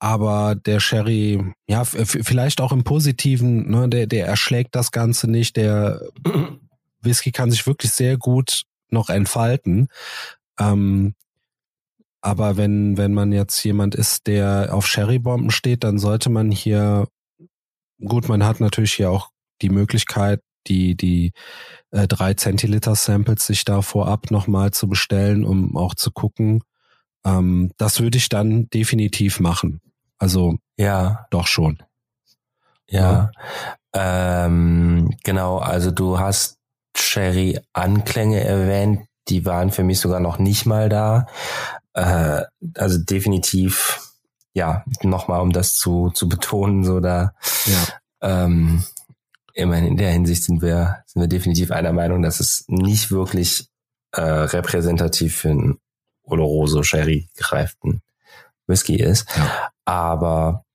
aber 0.01 0.55
der 0.55 0.79
Sherry, 0.79 1.53
ja, 1.67 1.85
vielleicht 1.85 2.59
auch 2.59 2.71
im 2.71 2.83
Positiven, 2.83 3.69
ne, 3.69 3.87
der, 3.87 4.07
der 4.07 4.25
erschlägt 4.25 4.75
das 4.75 4.91
Ganze 4.91 5.29
nicht, 5.29 5.57
der 5.57 6.01
Whisky 7.01 7.31
kann 7.31 7.51
sich 7.51 7.67
wirklich 7.67 7.91
sehr 7.91 8.17
gut 8.17 8.63
noch 8.89 9.09
entfalten. 9.09 9.89
Ähm, 10.59 11.13
aber 12.19 12.57
wenn, 12.57 12.97
wenn 12.97 13.13
man 13.13 13.31
jetzt 13.31 13.63
jemand 13.63 13.93
ist, 13.93 14.25
der 14.25 14.69
auf 14.71 14.87
Sherry-Bomben 14.87 15.51
steht, 15.51 15.83
dann 15.83 15.99
sollte 15.99 16.31
man 16.31 16.49
hier, 16.49 17.07
gut, 18.03 18.27
man 18.27 18.43
hat 18.43 18.59
natürlich 18.59 18.93
hier 18.93 19.11
auch 19.11 19.29
die 19.61 19.69
Möglichkeit, 19.69 20.41
die, 20.65 20.95
die 20.95 21.31
äh, 21.91 22.07
drei 22.07 22.33
Zentiliter 22.33 22.95
Samples 22.95 23.45
sich 23.45 23.65
da 23.65 23.83
vorab 23.83 24.31
nochmal 24.31 24.71
zu 24.71 24.87
bestellen, 24.87 25.45
um 25.45 25.77
auch 25.77 25.93
zu 25.93 26.09
gucken. 26.09 26.63
Ähm, 27.23 27.71
das 27.77 27.99
würde 27.99 28.17
ich 28.17 28.29
dann 28.29 28.67
definitiv 28.71 29.39
machen. 29.39 29.79
Also 30.21 30.59
ja, 30.77 31.25
doch 31.31 31.47
schon. 31.47 31.81
Ja, 32.87 33.31
ja. 33.93 34.45
Ähm, 34.45 35.17
genau. 35.23 35.57
Also 35.57 35.89
du 35.89 36.19
hast 36.19 36.59
Sherry 36.95 37.59
Anklänge 37.73 38.41
erwähnt, 38.41 39.07
die 39.29 39.45
waren 39.47 39.71
für 39.71 39.83
mich 39.83 39.99
sogar 39.99 40.19
noch 40.19 40.37
nicht 40.37 40.67
mal 40.67 40.89
da. 40.89 41.25
Äh, 41.93 42.43
also 42.75 42.99
definitiv, 42.99 43.99
ja, 44.53 44.85
nochmal 45.01 45.41
um 45.41 45.51
das 45.51 45.73
zu 45.73 46.11
zu 46.11 46.29
betonen, 46.29 46.83
so 46.83 46.99
da. 46.99 47.33
Ja. 47.65 47.87
Ähm, 48.45 48.85
immerhin 49.55 49.87
in 49.87 49.97
der 49.97 50.11
Hinsicht 50.11 50.43
sind 50.43 50.61
wir 50.61 51.03
sind 51.07 51.23
wir 51.23 51.29
definitiv 51.29 51.71
einer 51.71 51.93
Meinung, 51.93 52.21
dass 52.21 52.39
es 52.39 52.63
nicht 52.67 53.09
wirklich 53.09 53.65
äh, 54.11 54.21
repräsentativ 54.21 55.37
für 55.37 55.49
einen 55.49 55.79
Oloroso 56.21 56.83
Sherry 56.83 57.27
gereiften 57.35 58.03
Whisky 58.71 58.95
ist. 58.95 59.27
Ja. 59.37 59.71
Aber 59.85 60.65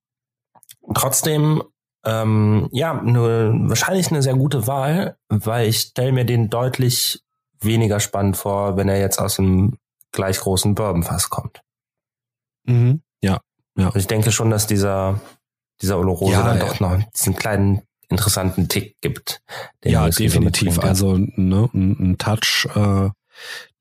trotzdem, 0.95 1.63
ähm, 2.05 2.69
ja, 2.71 2.95
nur 2.95 3.53
wahrscheinlich 3.69 4.09
eine 4.11 4.23
sehr 4.23 4.35
gute 4.35 4.67
Wahl, 4.67 5.17
weil 5.29 5.69
ich 5.69 5.81
stelle 5.81 6.13
mir 6.13 6.25
den 6.25 6.51
deutlich 6.51 7.21
weniger 7.61 7.99
spannend 7.99 8.37
vor, 8.37 8.77
wenn 8.77 8.89
er 8.89 9.01
jetzt 9.01 9.19
aus 9.19 9.39
einem 9.39 9.79
gleich 10.13 10.39
großen 10.39 10.75
Bourbonfass 10.75 11.31
kommt. 11.31 11.63
Mhm. 12.65 13.03
Ja, 13.23 13.41
ja. 13.77 13.89
Und 13.89 13.97
ich 13.97 14.07
denke 14.07 14.31
schon, 14.33 14.51
dass 14.51 14.67
dieser, 14.67 15.21
dieser 15.83 15.99
Oloroso 15.99 16.33
ja, 16.33 16.43
dann 16.43 16.61
doch 16.61 16.81
noch 16.81 17.03
diesen 17.13 17.35
kleinen 17.35 17.83
interessanten 18.09 18.69
Tick 18.69 18.97
gibt. 19.01 19.43
ja, 19.85 20.09
definitiv. 20.09 20.79
Also 20.79 21.17
ne, 21.19 21.69
ein, 21.75 21.97
ein 21.99 22.19
Touch, 22.19 22.69
äh, 22.75 23.11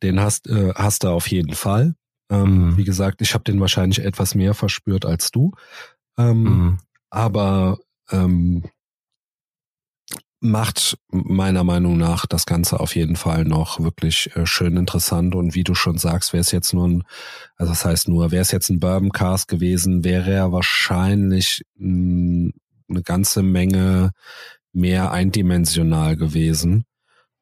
den 0.03 0.19
hast, 0.19 0.47
äh, 0.47 0.73
hast 0.75 1.03
du 1.03 1.09
auf 1.09 1.29
jeden 1.29 1.53
Fall. 1.53 1.95
Ähm, 2.29 2.69
mhm. 2.69 2.77
Wie 2.77 2.83
gesagt, 2.83 3.21
ich 3.21 3.33
habe 3.33 3.43
den 3.43 3.59
wahrscheinlich 3.59 3.99
etwas 3.99 4.35
mehr 4.35 4.53
verspürt 4.53 5.05
als 5.05 5.31
du. 5.31 5.51
Ähm, 6.17 6.43
mhm. 6.43 6.77
Aber 7.09 7.77
ähm, 8.11 8.63
macht 10.39 10.97
meiner 11.09 11.63
Meinung 11.63 11.97
nach 11.97 12.25
das 12.25 12.45
Ganze 12.45 12.79
auf 12.79 12.95
jeden 12.95 13.15
Fall 13.15 13.45
noch 13.45 13.79
wirklich 13.79 14.35
äh, 14.35 14.45
schön 14.45 14.77
interessant. 14.77 15.35
Und 15.35 15.55
wie 15.55 15.63
du 15.63 15.75
schon 15.75 15.97
sagst, 15.97 16.33
wäre 16.33 16.41
es 16.41 16.51
jetzt 16.51 16.73
nur 16.73 16.87
ein, 16.87 17.03
also 17.57 17.71
das 17.71 17.85
heißt 17.85 18.07
nur, 18.07 18.31
wäre 18.31 18.41
es 18.41 18.51
jetzt 18.51 18.69
ein 18.69 18.79
Bourbon 18.79 19.11
Cast 19.11 19.47
gewesen, 19.47 20.03
wäre 20.03 20.31
er 20.31 20.51
wahrscheinlich 20.51 21.63
mh, 21.75 22.51
eine 22.89 23.01
ganze 23.01 23.43
Menge 23.43 24.11
mehr 24.71 25.11
eindimensional 25.11 26.15
gewesen. 26.15 26.85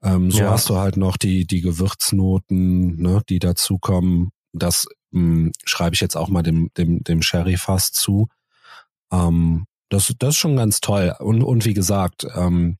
Ähm, 0.02 0.32
so 0.32 0.40
ja. 0.40 0.52
hast 0.52 0.70
du 0.70 0.78
halt 0.78 0.98
noch 0.98 1.18
die, 1.18 1.46
die 1.46 1.62
Gewürznoten, 1.62 3.02
ne, 3.02 3.22
die 3.28 3.40
dazukommen, 3.40 4.30
das 4.54 4.88
mh, 5.12 5.22
hm, 5.22 5.52
schreibe 5.66 5.96
ich 5.96 6.02
jetzt 6.02 6.16
auch 6.16 6.30
mal 6.30 6.44
dem, 6.44 6.70
dem, 6.78 7.04
dem 7.04 7.22
Sherry 7.22 7.58
fast 7.58 7.96
zu. 7.96 8.28
Ähm, 9.12 9.66
das, 9.90 10.14
das 10.18 10.30
ist 10.30 10.38
schon 10.38 10.56
ganz 10.56 10.82
toll. 10.82 11.14
Und, 11.20 11.44
und 11.44 11.66
wie 11.66 11.74
gesagt, 11.74 12.26
ähm, 12.36 12.78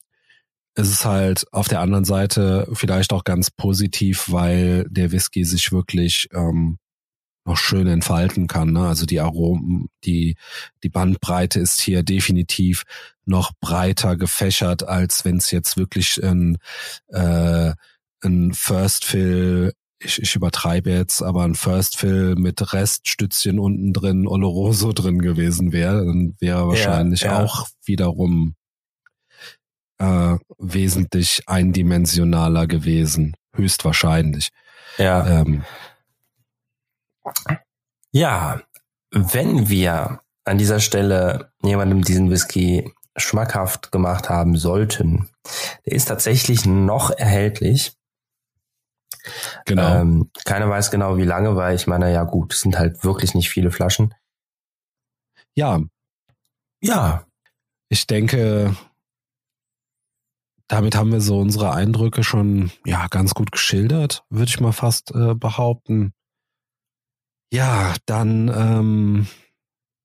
es 0.76 0.90
ist 0.90 1.06
halt 1.06 1.46
auf 1.52 1.68
der 1.68 1.82
anderen 1.82 2.06
Seite 2.06 2.68
vielleicht 2.74 3.14
auch 3.14 3.24
ganz 3.24 3.52
positiv, 3.52 4.32
weil 4.32 4.88
der 4.90 5.12
Whisky 5.12 5.46
sich 5.46 5.72
wirklich 5.72 6.28
ähm, 6.34 6.80
noch 7.46 7.58
schön 7.58 7.88
entfalten 7.88 8.48
kann. 8.48 8.72
Ne? 8.72 8.88
Also 8.88 9.06
die 9.06 9.20
Aromen, 9.20 9.90
die, 10.04 10.36
die 10.82 10.90
Bandbreite 10.90 11.60
ist 11.60 11.82
hier 11.82 12.04
definitiv 12.04 12.84
noch 13.26 13.52
breiter 13.60 14.16
gefächert, 14.16 14.88
als 14.88 15.26
wenn 15.26 15.38
es 15.38 15.52
jetzt 15.52 15.78
wirklich 15.78 16.24
ein, 16.24 16.58
äh, 17.10 17.74
ein 18.22 18.54
First 18.54 19.06
Fill 19.06 19.74
ich, 20.04 20.22
ich 20.22 20.36
übertreibe 20.36 20.92
jetzt, 20.92 21.22
aber 21.22 21.44
ein 21.44 21.56
First 21.56 21.98
Fill 21.98 22.36
mit 22.36 22.74
Reststützchen 22.74 23.60
unten 23.60 23.94
drin, 23.94 24.28
Oloroso 24.28 24.94
drin 24.94 25.22
gewesen 25.22 25.72
wäre, 25.72 26.06
dann 26.06 26.36
wäre 26.40 26.68
wahrscheinlich 26.68 27.22
ja, 27.22 27.40
ja. 27.40 27.44
auch 27.44 27.68
wiederum 27.86 28.56
äh, 30.00 30.38
wesentlich 30.58 31.44
eindimensionaler 31.48 32.68
gewesen. 32.68 33.36
Höchstwahrscheinlich. 33.56 34.50
Ja. 34.98 35.42
Ähm, 35.42 35.64
ja, 38.12 38.62
wenn 39.12 39.70
wir 39.70 40.22
an 40.46 40.58
dieser 40.58 40.80
Stelle 40.80 41.52
jemandem 41.64 42.02
diesen 42.04 42.30
Whisky 42.30 42.92
schmackhaft 43.16 43.92
gemacht 43.92 44.30
haben 44.30 44.58
sollten, 44.58 45.30
der 45.86 45.94
ist 45.94 46.06
tatsächlich 46.06 46.66
noch 46.66 47.12
erhältlich 47.12 47.96
Genau. 49.66 50.02
Ähm, 50.02 50.32
keiner 50.46 50.70
weiß 50.70 50.92
genau, 50.92 51.18
wie 51.18 51.26
lange, 51.26 51.56
weil 51.56 51.76
ich 51.76 51.88
meine, 51.88 52.12
ja 52.12 52.24
gut, 52.24 52.54
es 52.54 52.62
sind 52.62 52.78
halt 52.78 53.04
wirklich 53.04 53.34
nicht 53.36 53.50
viele 53.50 53.72
Flaschen. 53.72 54.14
Ja. 55.56 55.82
Ja. 56.82 57.26
Ich 57.90 58.08
denke, 58.08 58.76
damit 60.68 60.96
haben 60.96 61.12
wir 61.12 61.22
so 61.22 61.40
unsere 61.40 61.74
Eindrücke 61.74 62.24
schon 62.24 62.72
ja 62.86 63.08
ganz 63.08 63.34
gut 63.34 63.52
geschildert, 63.52 64.26
würde 64.30 64.50
ich 64.50 64.60
mal 64.60 64.72
fast 64.72 65.12
äh, 65.12 65.36
behaupten. 65.36 66.14
Ja, 67.52 67.94
dann 68.08 68.48
ähm, 68.48 69.28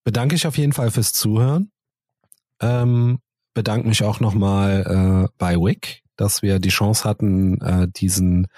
bedanke 0.04 0.34
ich 0.34 0.46
auf 0.46 0.58
jeden 0.58 0.74
Fall 0.74 0.90
fürs 0.90 1.14
Zuhören. 1.14 1.70
Ähm, 2.60 3.20
bedanke 3.54 3.88
mich 3.88 4.04
auch 4.04 4.20
nochmal 4.20 5.26
äh, 5.26 5.32
bei 5.38 5.56
Wick, 5.56 6.02
dass 6.18 6.42
wir 6.42 6.58
die 6.58 6.68
Chance 6.68 7.04
hatten, 7.04 7.60
äh, 7.60 7.88
diesen 7.88 8.48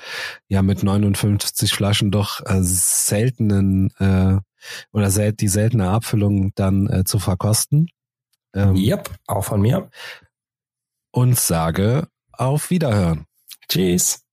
ja 0.49 0.63
mit 0.63 0.83
59 0.83 1.73
Flaschen 1.73 2.11
doch 2.11 2.41
äh, 2.47 2.63
seltenen 2.63 3.91
äh, 3.99 4.39
oder 4.93 5.11
sel 5.11 5.33
die 5.33 5.49
seltene 5.49 5.89
Abfüllung 5.89 6.53
dann 6.55 6.89
äh, 6.89 7.05
zu 7.05 7.19
verkosten. 7.19 7.89
Ähm, 8.55 8.75
yep, 8.75 9.11
auch 9.27 9.45
von 9.45 9.61
mir. 9.61 9.91
Und 11.13 11.39
sage 11.39 12.09
auf 12.33 12.71
Wiederhören. 12.71 13.27
Tschüss. 13.69 14.25